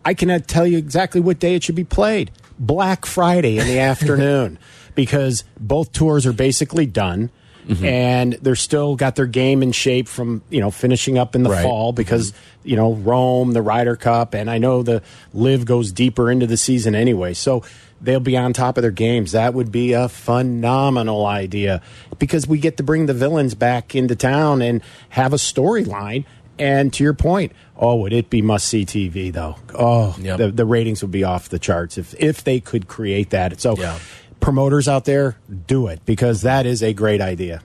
[0.03, 2.31] I cannot tell you exactly what day it should be played.
[2.57, 4.59] Black Friday in the afternoon,
[4.95, 7.29] because both tours are basically done.
[7.67, 7.87] Mm -hmm.
[7.87, 11.49] and they're still got their game in shape from you know finishing up in the
[11.49, 11.63] right.
[11.63, 12.69] fall because mm -hmm.
[12.69, 15.01] you know Rome, the Ryder Cup, and I know the
[15.33, 17.63] LIV goes deeper into the season anyway, so
[18.01, 19.31] they'll be on top of their games.
[19.31, 21.81] That would be a phenomenal idea
[22.19, 26.25] because we get to bring the villains back into town and have a storyline.
[26.59, 29.55] And to your point, oh, would it be must see TV though?
[29.73, 30.37] Oh, yep.
[30.37, 33.59] the, the ratings would be off the charts if if they could create that.
[33.61, 33.75] So.
[33.77, 33.97] Yeah
[34.41, 37.61] promoters out there, do it because that is a great idea.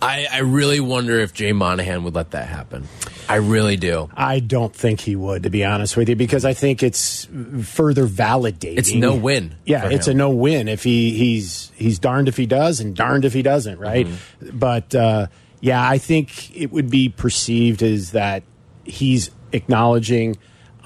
[0.00, 2.86] I, I, really wonder if Jay Monahan would let that happen.
[3.28, 4.08] I really do.
[4.14, 7.26] I don't think he would, to be honest with you, because I think it's
[7.62, 8.78] further validating.
[8.78, 9.56] It's no win.
[9.66, 10.12] Yeah, it's him.
[10.12, 10.68] a no win.
[10.68, 14.06] If he he's he's darned if he does, and darned if he doesn't, right?
[14.06, 14.58] Mm -hmm.
[14.58, 15.26] But uh,
[15.60, 18.42] yeah, I think it would be perceived as that
[18.84, 20.36] he's acknowledging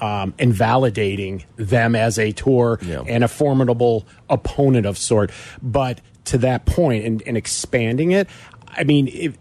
[0.03, 3.03] um, invalidating them as a tour yeah.
[3.07, 5.31] and a formidable opponent of sort.
[5.61, 8.27] But to that point and, and expanding it,
[8.67, 9.37] I mean, if,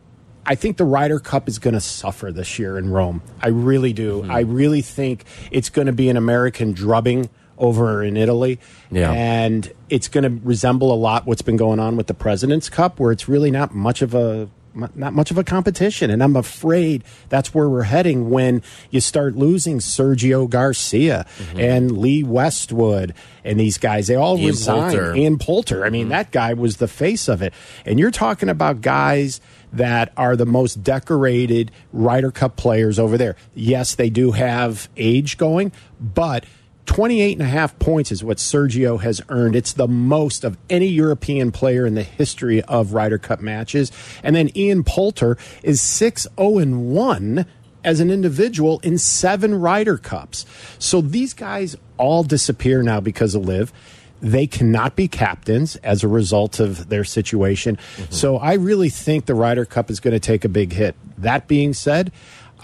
[0.47, 3.23] I think the Ryder Cup is going to suffer this year in Rome.
[3.41, 4.23] I really do.
[4.23, 4.39] Mm -hmm.
[4.39, 8.59] I really think it's going to be an American drubbing over in Italy.
[8.91, 9.13] Yeah.
[9.13, 13.01] And it's going to resemble a lot what's been going on with the President's Cup,
[13.01, 16.11] where it's really not much of a not much of a competition.
[16.11, 21.61] And I'm afraid that's where we're heading when you start losing Sergio Garcia mm-hmm.
[21.61, 24.07] and Lee Westwood and these guys.
[24.07, 24.93] They all Ian resigned.
[24.93, 25.15] Poulter.
[25.17, 25.85] Ian Poulter.
[25.85, 26.11] I mean, mm-hmm.
[26.11, 27.53] that guy was the face of it.
[27.85, 29.41] And you're talking about guys
[29.73, 33.37] that are the most decorated Ryder Cup players over there.
[33.55, 36.45] Yes, they do have age going, but–
[36.87, 39.55] 28 and a half points is what Sergio has earned.
[39.55, 43.93] It's the most of any European player in the history of Ryder Cup matches.
[44.23, 47.47] And then Ian Poulter is 6 0 and 1
[47.85, 50.47] as an individual in seven Ryder Cups.
[50.79, 53.73] So these guys all disappear now because of LIV.
[54.21, 57.75] They cannot be captains as a result of their situation.
[57.75, 58.13] Mm -hmm.
[58.13, 60.95] So I really think the Ryder Cup is going to take a big hit.
[61.19, 62.13] That being said,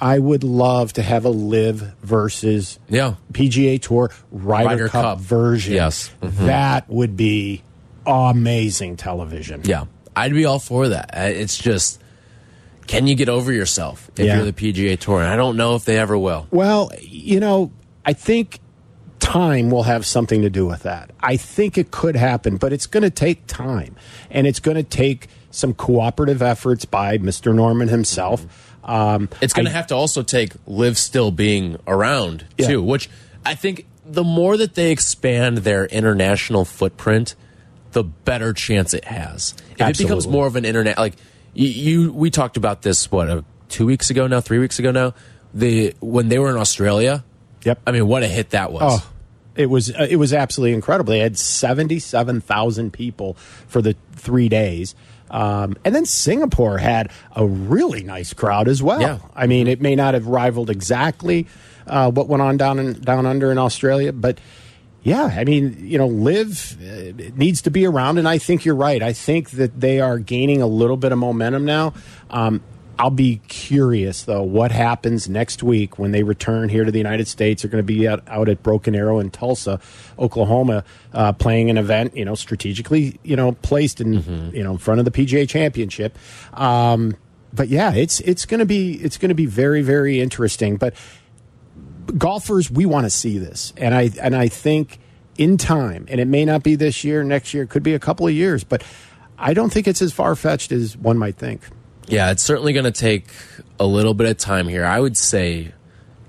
[0.01, 3.15] I would love to have a LIV versus yeah.
[3.33, 5.75] PGA Tour Ryder, Ryder Cup, Cup, version.
[5.75, 6.47] Yes, mm -hmm.
[6.47, 7.63] that would be
[8.07, 9.61] amazing television.
[9.65, 9.85] Yeah,
[10.17, 11.11] I'd be all for that.
[11.15, 12.01] It's just,
[12.87, 14.37] can you get over yourself if yeah.
[14.37, 15.23] you're the PGA Tour?
[15.23, 16.47] And I don't know if they ever will.
[16.51, 17.71] Well, you know,
[18.11, 18.59] I think
[19.19, 21.11] time will have something to do with that.
[21.33, 23.95] I think it could happen, but it's going to take time,
[24.31, 27.55] and it's going to take some cooperative efforts by Mr.
[27.55, 28.43] Norman himself.
[28.43, 32.69] Mm -hmm um, it's going to have to also take LIV still being around yeah.
[32.69, 33.11] too, which
[33.45, 37.35] I think the more that they expand their international footprint,
[37.93, 39.53] the better chance it has.
[39.53, 39.89] If Absolutely.
[39.91, 41.15] it becomes more of an internet, like
[41.53, 44.91] you, you, we talked about this what uh, two weeks ago now, three weeks ago
[44.91, 45.15] now.
[45.55, 47.25] The when they were in Australia,
[47.65, 47.81] yep.
[47.87, 49.01] I mean, what a hit that was.
[49.03, 49.11] Oh,
[49.55, 51.13] it was uh, it was absolutely incredible.
[51.13, 53.35] They had seventy seven thousand people
[53.67, 54.95] for the three days.
[55.31, 59.01] Um, and then Singapore had a really nice crowd as well.
[59.01, 59.19] Yeah.
[59.35, 61.47] I mean, it may not have rivaled exactly
[61.87, 64.39] uh, what went on down in, down under in Australia, but
[65.03, 68.75] yeah, I mean, you know, LIV uh, needs to be around, and I think you're
[68.75, 69.03] right.
[69.03, 71.95] I think that they are gaining a little bit of momentum now.
[72.31, 72.63] Um,
[72.99, 77.29] I'll be curious though what happens next week when they return here to the United
[77.29, 77.63] States.
[77.63, 79.81] They're going to be out, out at Broken Arrow in Tulsa,
[80.19, 84.57] Oklahoma, uh, playing an event you know strategically you know placed in mm-hmm.
[84.57, 86.19] you know in front of the PGA Championship.
[86.55, 87.17] Um,
[87.53, 90.77] but yeah, it's it's going to be it's going to be very very interesting.
[90.77, 90.95] But
[92.17, 94.99] golfers, we want to see this, and I and I think
[95.37, 97.99] in time, and it may not be this year, next year, it could be a
[97.99, 98.83] couple of years, but
[99.39, 101.63] I don't think it's as far fetched as one might think.
[102.09, 103.27] Yeah, it's certainly going to take
[103.79, 104.85] a little bit of time here.
[104.85, 105.73] I would say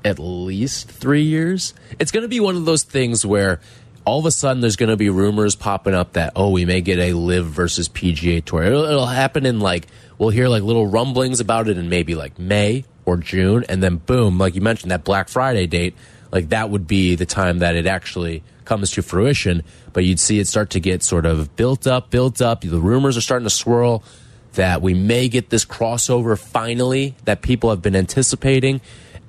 [0.04, 1.74] at least three years.
[2.00, 3.60] It's going to be one of those things where
[4.06, 6.82] all of a sudden there's going to be rumors popping up that oh we may
[6.82, 8.64] get a LIV versus PGA tour.
[8.64, 12.40] It'll, it'll happen in like we'll hear like little rumblings about it in maybe like
[12.40, 15.96] May or June, and then boom, like you mentioned that Black Friday date,
[16.32, 19.64] like that would be the time that it actually comes to fruition.
[19.94, 22.62] But you'd see it start to get sort of built up, built up.
[22.62, 24.04] The rumors are starting to swirl
[24.54, 28.82] that we may get this crossover finally that people have been anticipating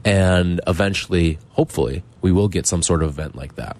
[0.04, 3.76] and eventually, hopefully, we will get some sort of event like that.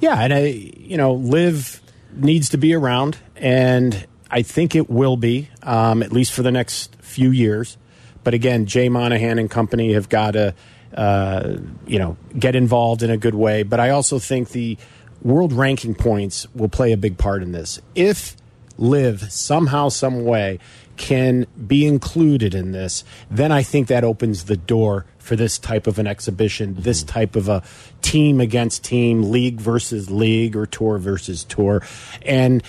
[0.00, 1.82] Yeah, and I, you know, LIV
[2.12, 6.50] needs to be around, and I think it will be, um, at least for the
[6.50, 7.76] next few years.
[8.24, 10.54] But again, Jay Monahan and company have got to,
[10.94, 13.62] uh, you know, get involved in a good way.
[13.62, 14.76] But I also think the
[15.22, 17.80] world ranking points will play a big part in this.
[17.94, 18.36] If
[18.78, 20.58] LIV somehow, some way
[20.96, 25.86] can be included in this, then I think that opens the door for this type
[25.86, 26.82] of an exhibition, mm-hmm.
[26.82, 27.62] this type of a
[28.02, 31.82] team against team, league versus league, or tour versus tour.
[32.22, 32.62] And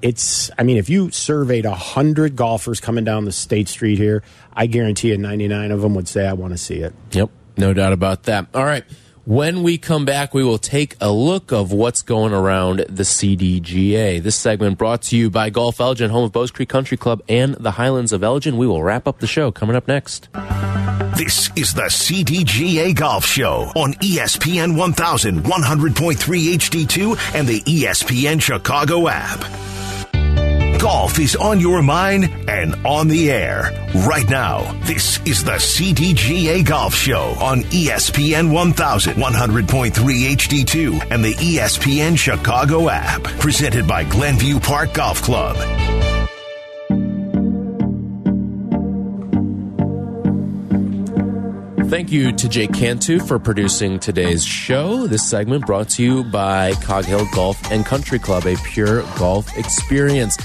[0.00, 4.22] it's, I mean, if you surveyed 100 golfers coming down the state street here,
[4.52, 6.94] I guarantee you 99 of them would say, I want to see it.
[7.12, 8.46] Yep, no doubt about that.
[8.54, 8.84] All right.
[9.26, 14.22] When we come back, we will take a look of what's going around the CDGA.
[14.22, 17.54] This segment brought to you by Golf Elgin, home of Bowes Creek Country Club and
[17.54, 18.56] the Highlands of Elgin.
[18.56, 20.28] We will wrap up the show coming up next.
[21.16, 29.40] This is the CDGA Golf Show on ESPN 1100.3 HD2 and the ESPN Chicago app.
[30.86, 33.72] Golf is on your mind and on the air
[34.06, 34.70] right now.
[34.84, 43.20] This is the CDGA Golf Show on ESPN 1100.3 HD2 and the ESPN Chicago app.
[43.40, 45.56] Presented by Glenview Park Golf Club.
[51.90, 55.08] Thank you to Jake Cantu for producing today's show.
[55.08, 59.56] This segment brought to you by Cog Hill Golf and Country Club, a pure golf
[59.56, 60.36] experience.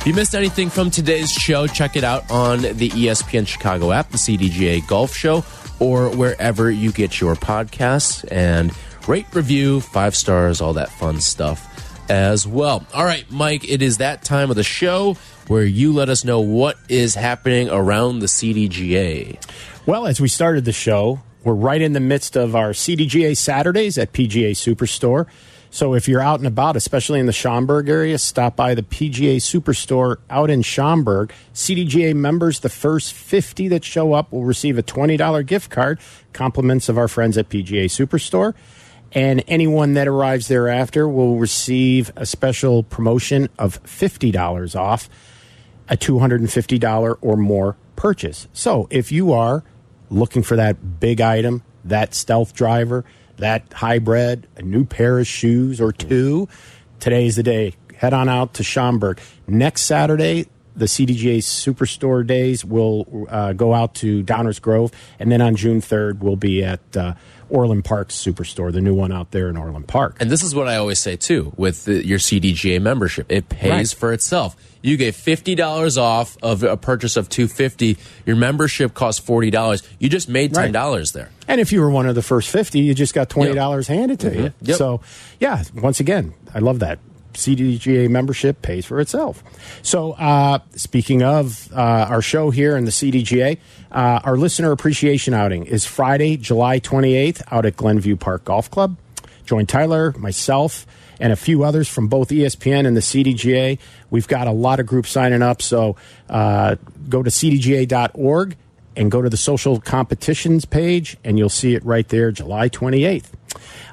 [0.00, 4.08] If you missed anything from today's show, check it out on the ESPN Chicago app,
[4.08, 5.44] the CDGA Golf Show,
[5.78, 8.26] or wherever you get your podcasts.
[8.32, 8.72] And
[9.06, 12.86] rate, review, five stars, all that fun stuff as well.
[12.94, 16.40] All right, Mike, it is that time of the show where you let us know
[16.40, 19.36] what is happening around the CDGA.
[19.84, 23.98] Well, as we started the show, we're right in the midst of our CDGA Saturdays
[23.98, 25.26] at PGA Superstore.
[25.72, 29.36] So if you're out and about, especially in the Schaumburg area, stop by the PGA
[29.36, 31.32] Superstore out in Schaumburg.
[31.54, 36.00] CDGA members, the first 50 that show up will receive a $20 gift card,
[36.32, 38.54] compliments of our friends at PGA Superstore.
[39.12, 45.08] And anyone that arrives thereafter will receive a special promotion of $50 off
[45.88, 48.48] a $250 or more purchase.
[48.52, 49.64] So if you are
[50.08, 53.04] looking for that big item, that stealth driver,
[53.40, 56.48] that hybrid, a new pair of shoes or two,
[57.00, 57.74] today's the day.
[57.96, 59.20] Head on out to Schaumburg.
[59.46, 65.40] Next Saturday, the CDGA Superstore days will uh, go out to Downers Grove, and then
[65.40, 67.14] on June 3rd, we'll be at uh,
[67.50, 70.16] Orland Park Superstore, the new one out there in Orland Park.
[70.20, 73.30] And this is what I always say too with the, your CDGA membership.
[73.30, 73.98] It pays right.
[73.98, 74.56] for itself.
[74.82, 77.98] You get fifty dollars off of a purchase of two fifty.
[78.24, 79.82] Your membership costs forty dollars.
[79.98, 81.24] You just made ten dollars right.
[81.24, 81.30] there.
[81.48, 83.98] And if you were one of the first fifty, you just got twenty dollars yep.
[83.98, 84.42] handed to mm -hmm.
[84.42, 84.52] you.
[84.62, 84.76] Yep.
[84.76, 85.00] So,
[85.38, 86.98] yeah, once again, I love that.
[87.34, 89.42] CDGA membership pays for itself.
[89.82, 93.58] So, uh, speaking of uh, our show here in the CDGA,
[93.92, 98.96] uh, our listener appreciation outing is Friday, July 28th, out at Glenview Park Golf Club.
[99.44, 100.86] Join Tyler, myself,
[101.20, 103.78] and a few others from both ESPN and the CDGA.
[104.10, 105.96] We've got a lot of groups signing up, so
[106.28, 106.76] uh,
[107.08, 108.56] go to cdga.org
[108.96, 113.30] and go to the social competitions page, and you'll see it right there, July 28th.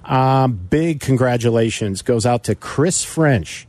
[0.05, 3.67] Um, big congratulations goes out to Chris French,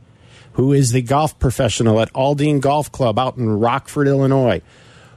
[0.53, 4.61] who is the golf professional at Aldeen Golf Club out in Rockford, Illinois,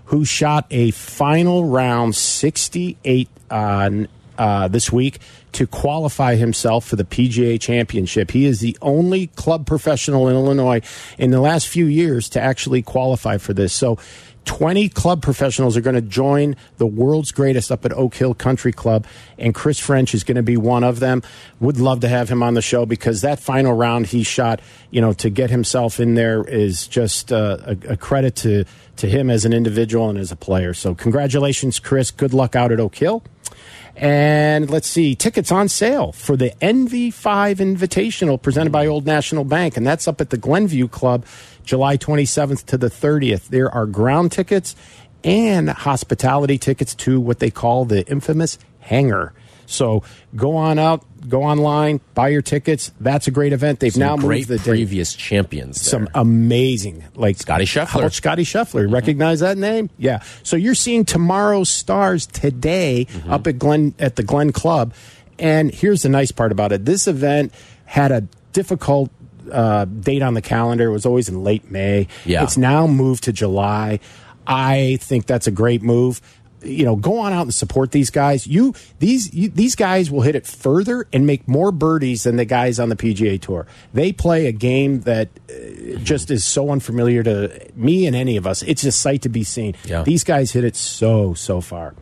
[0.07, 3.90] who shot a final round 68 uh,
[4.39, 5.18] uh, this week
[5.53, 8.30] to qualify himself for the PGA Championship.
[8.30, 10.80] He is the only club professional in Illinois
[11.18, 13.72] in the last few years to actually qualify for this.
[13.72, 13.99] So
[14.45, 18.72] 20 club professionals are going to join the world's greatest up at Oak Hill Country
[18.72, 19.07] Club,
[19.39, 21.22] and Chris French is going to be one of them.
[21.61, 24.61] Would love to have him on the show because that final round he shot,
[24.91, 28.64] you know, to get himself in there is just uh, a, a, credit to,
[28.97, 30.74] to him as an individual and as a player.
[30.74, 32.11] So, congratulations, Chris.
[32.11, 33.22] Good luck out at Oak Hill.
[33.97, 39.76] And let's see, tickets on sale for the NV5 Invitational presented by Old National Bank,
[39.76, 41.26] and that's up at the Glenview Club,
[41.64, 43.49] July 27th to the 30th.
[43.49, 44.74] There are ground tickets
[45.24, 49.34] and hospitality tickets to what they call the infamous hangar.
[49.73, 50.03] So
[50.37, 52.93] go on out, go online, buy your tickets.
[53.01, 53.81] That's a great event.
[53.81, 55.81] They've Some now moved the previous champions.
[55.81, 57.87] Some amazing, like Scottie Scheffler.
[57.87, 58.91] How about Scottie Scheffler?
[58.91, 59.91] Recognize that name?
[59.99, 60.23] Yeah.
[60.43, 64.95] So you're seeing tomorrow's stars today up at Glen at the Glen Club,
[65.39, 67.53] and here's the nice part about it: this event
[67.85, 69.11] had a difficult
[69.51, 70.89] uh, date on the calendar.
[70.89, 72.09] It was always in late May.
[72.25, 72.43] Yeah.
[72.43, 74.01] It's now moved to July.
[74.47, 76.20] I think that's a great move.
[76.65, 78.47] You know, go on out and support these guys.
[78.47, 82.45] You these you, these guys will hit it further and make more birdies than the
[82.45, 83.67] guys on the PGA Tour.
[83.93, 88.47] They play a game that uh, just is so unfamiliar to me and any of
[88.47, 88.63] us.
[88.63, 89.75] It's a sight to be seen.
[89.85, 90.03] Yeah.
[90.03, 91.95] These guys hit it so so far.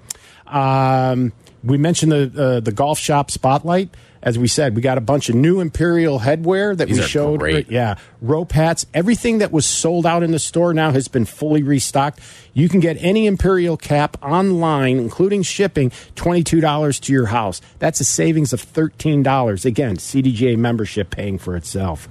[0.46, 1.32] Um,
[1.62, 3.94] we mentioned the uh, the golf shop spotlight.
[4.22, 7.40] As we said, we got a bunch of new Imperial headwear that These we showed.
[7.40, 7.70] great.
[7.70, 8.84] Yeah, rope hats.
[8.92, 12.20] Everything that was sold out in the store now has been fully restocked.
[12.52, 17.62] You can get any Imperial cap online, including shipping, $22 to your house.
[17.78, 19.64] That's a savings of $13.
[19.64, 22.06] Again, CDGA membership paying for itself.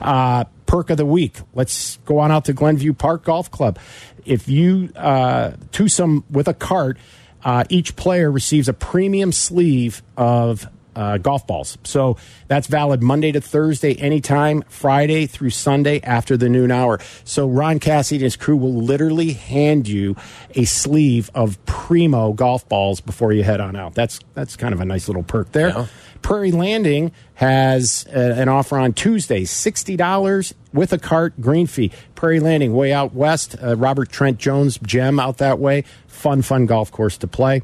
[0.00, 1.36] Uh, perk of the week.
[1.52, 3.78] Let's go on out to Glenview Park Golf Club.
[4.24, 6.96] If you uh, to some with a cart,
[7.44, 10.66] uh, each player receives a premium sleeve of
[10.96, 11.78] uh, golf balls.
[11.84, 12.16] So
[12.48, 17.00] that's valid Monday to Thursday, anytime, Friday through Sunday after the noon hour.
[17.24, 20.16] So Ron Cassidy and his crew will literally hand you
[20.54, 23.94] a sleeve of primo golf balls before you head on out.
[23.94, 25.68] That's that's kind of a nice little perk there.
[25.68, 25.86] Yeah.
[26.22, 31.90] Prairie Landing has uh, an offer on Tuesday, sixty dollars with a cart, green fee.
[32.14, 35.84] Prairie Landing, way out west, uh, Robert Trent Jones gem out that way.
[36.06, 37.62] Fun, fun golf course to play.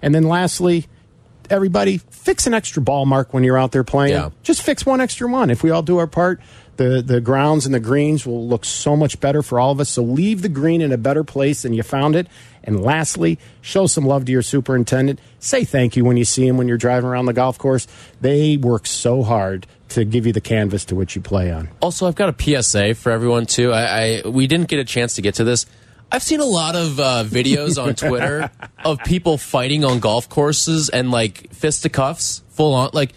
[0.00, 0.86] And then lastly,
[1.50, 4.12] everybody fix an extra ball mark when you're out there playing.
[4.12, 4.30] Yeah.
[4.42, 5.50] Just fix one extra one.
[5.50, 6.40] If we all do our part,
[6.76, 9.88] the the grounds and the greens will look so much better for all of us.
[9.90, 12.26] So leave the green in a better place than you found it.
[12.64, 15.20] And lastly, show some love to your superintendent.
[15.38, 17.86] Say thank you when you see him when you're driving around the golf course.
[18.20, 21.68] They work so hard to give you the canvas to which you play on.
[21.80, 23.72] Also, I've got a PSA for everyone too.
[23.72, 25.66] I, I we didn't get a chance to get to this.
[26.10, 28.50] I've seen a lot of uh, videos on Twitter
[28.84, 32.90] of people fighting on golf courses and like fisticuffs, full on.
[32.92, 33.12] Like,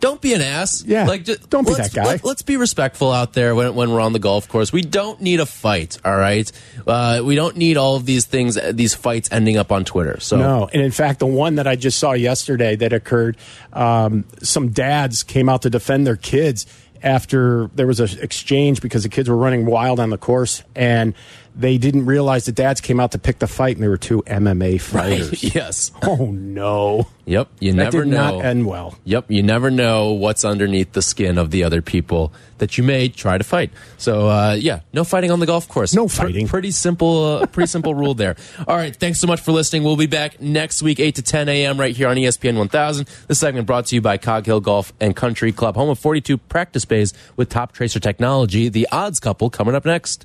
[0.00, 0.84] don't be an ass.
[0.84, 2.04] Yeah, like just, don't be let's- that guy.
[2.04, 4.72] Let, us be respectful out there when when we're on the golf course.
[4.72, 5.98] We don't need a fight.
[6.04, 6.50] All right,
[6.86, 10.20] uh, we don't need all of these things, these fights ending up on Twitter.
[10.20, 13.36] So No, and in fact, the one that I just saw yesterday that occurred,
[13.72, 16.66] um, some dads came out to defend their kids
[17.02, 21.14] after there was an exchange because the kids were running wild on the course, and
[21.58, 24.22] they didn't realize the dads came out to pick the fight, and they were two
[24.22, 25.42] MMA fighters.
[25.54, 27.08] yes, Oh no!
[27.26, 27.48] yep.
[27.60, 28.36] You That never did know.
[28.38, 28.96] not end well.
[29.04, 33.08] Yep, you never know what's underneath the skin of the other people that you may
[33.08, 33.70] try to fight.
[33.98, 35.94] So, uh, yeah, no fighting on the golf course.
[35.94, 36.48] No fighting.
[36.48, 38.36] pretty simple, uh, pretty simple rule there.
[38.66, 39.82] All right, thanks so much for listening.
[39.84, 41.78] We'll be back next week, eight to ten a.m.
[41.78, 43.08] right here on ESPN 1000.
[43.26, 46.38] This segment brought to you by Cog Hill Golf and Country Club, home of 42
[46.38, 48.68] practice bays with top tracer technology.
[48.68, 50.24] The Odds Couple coming up next.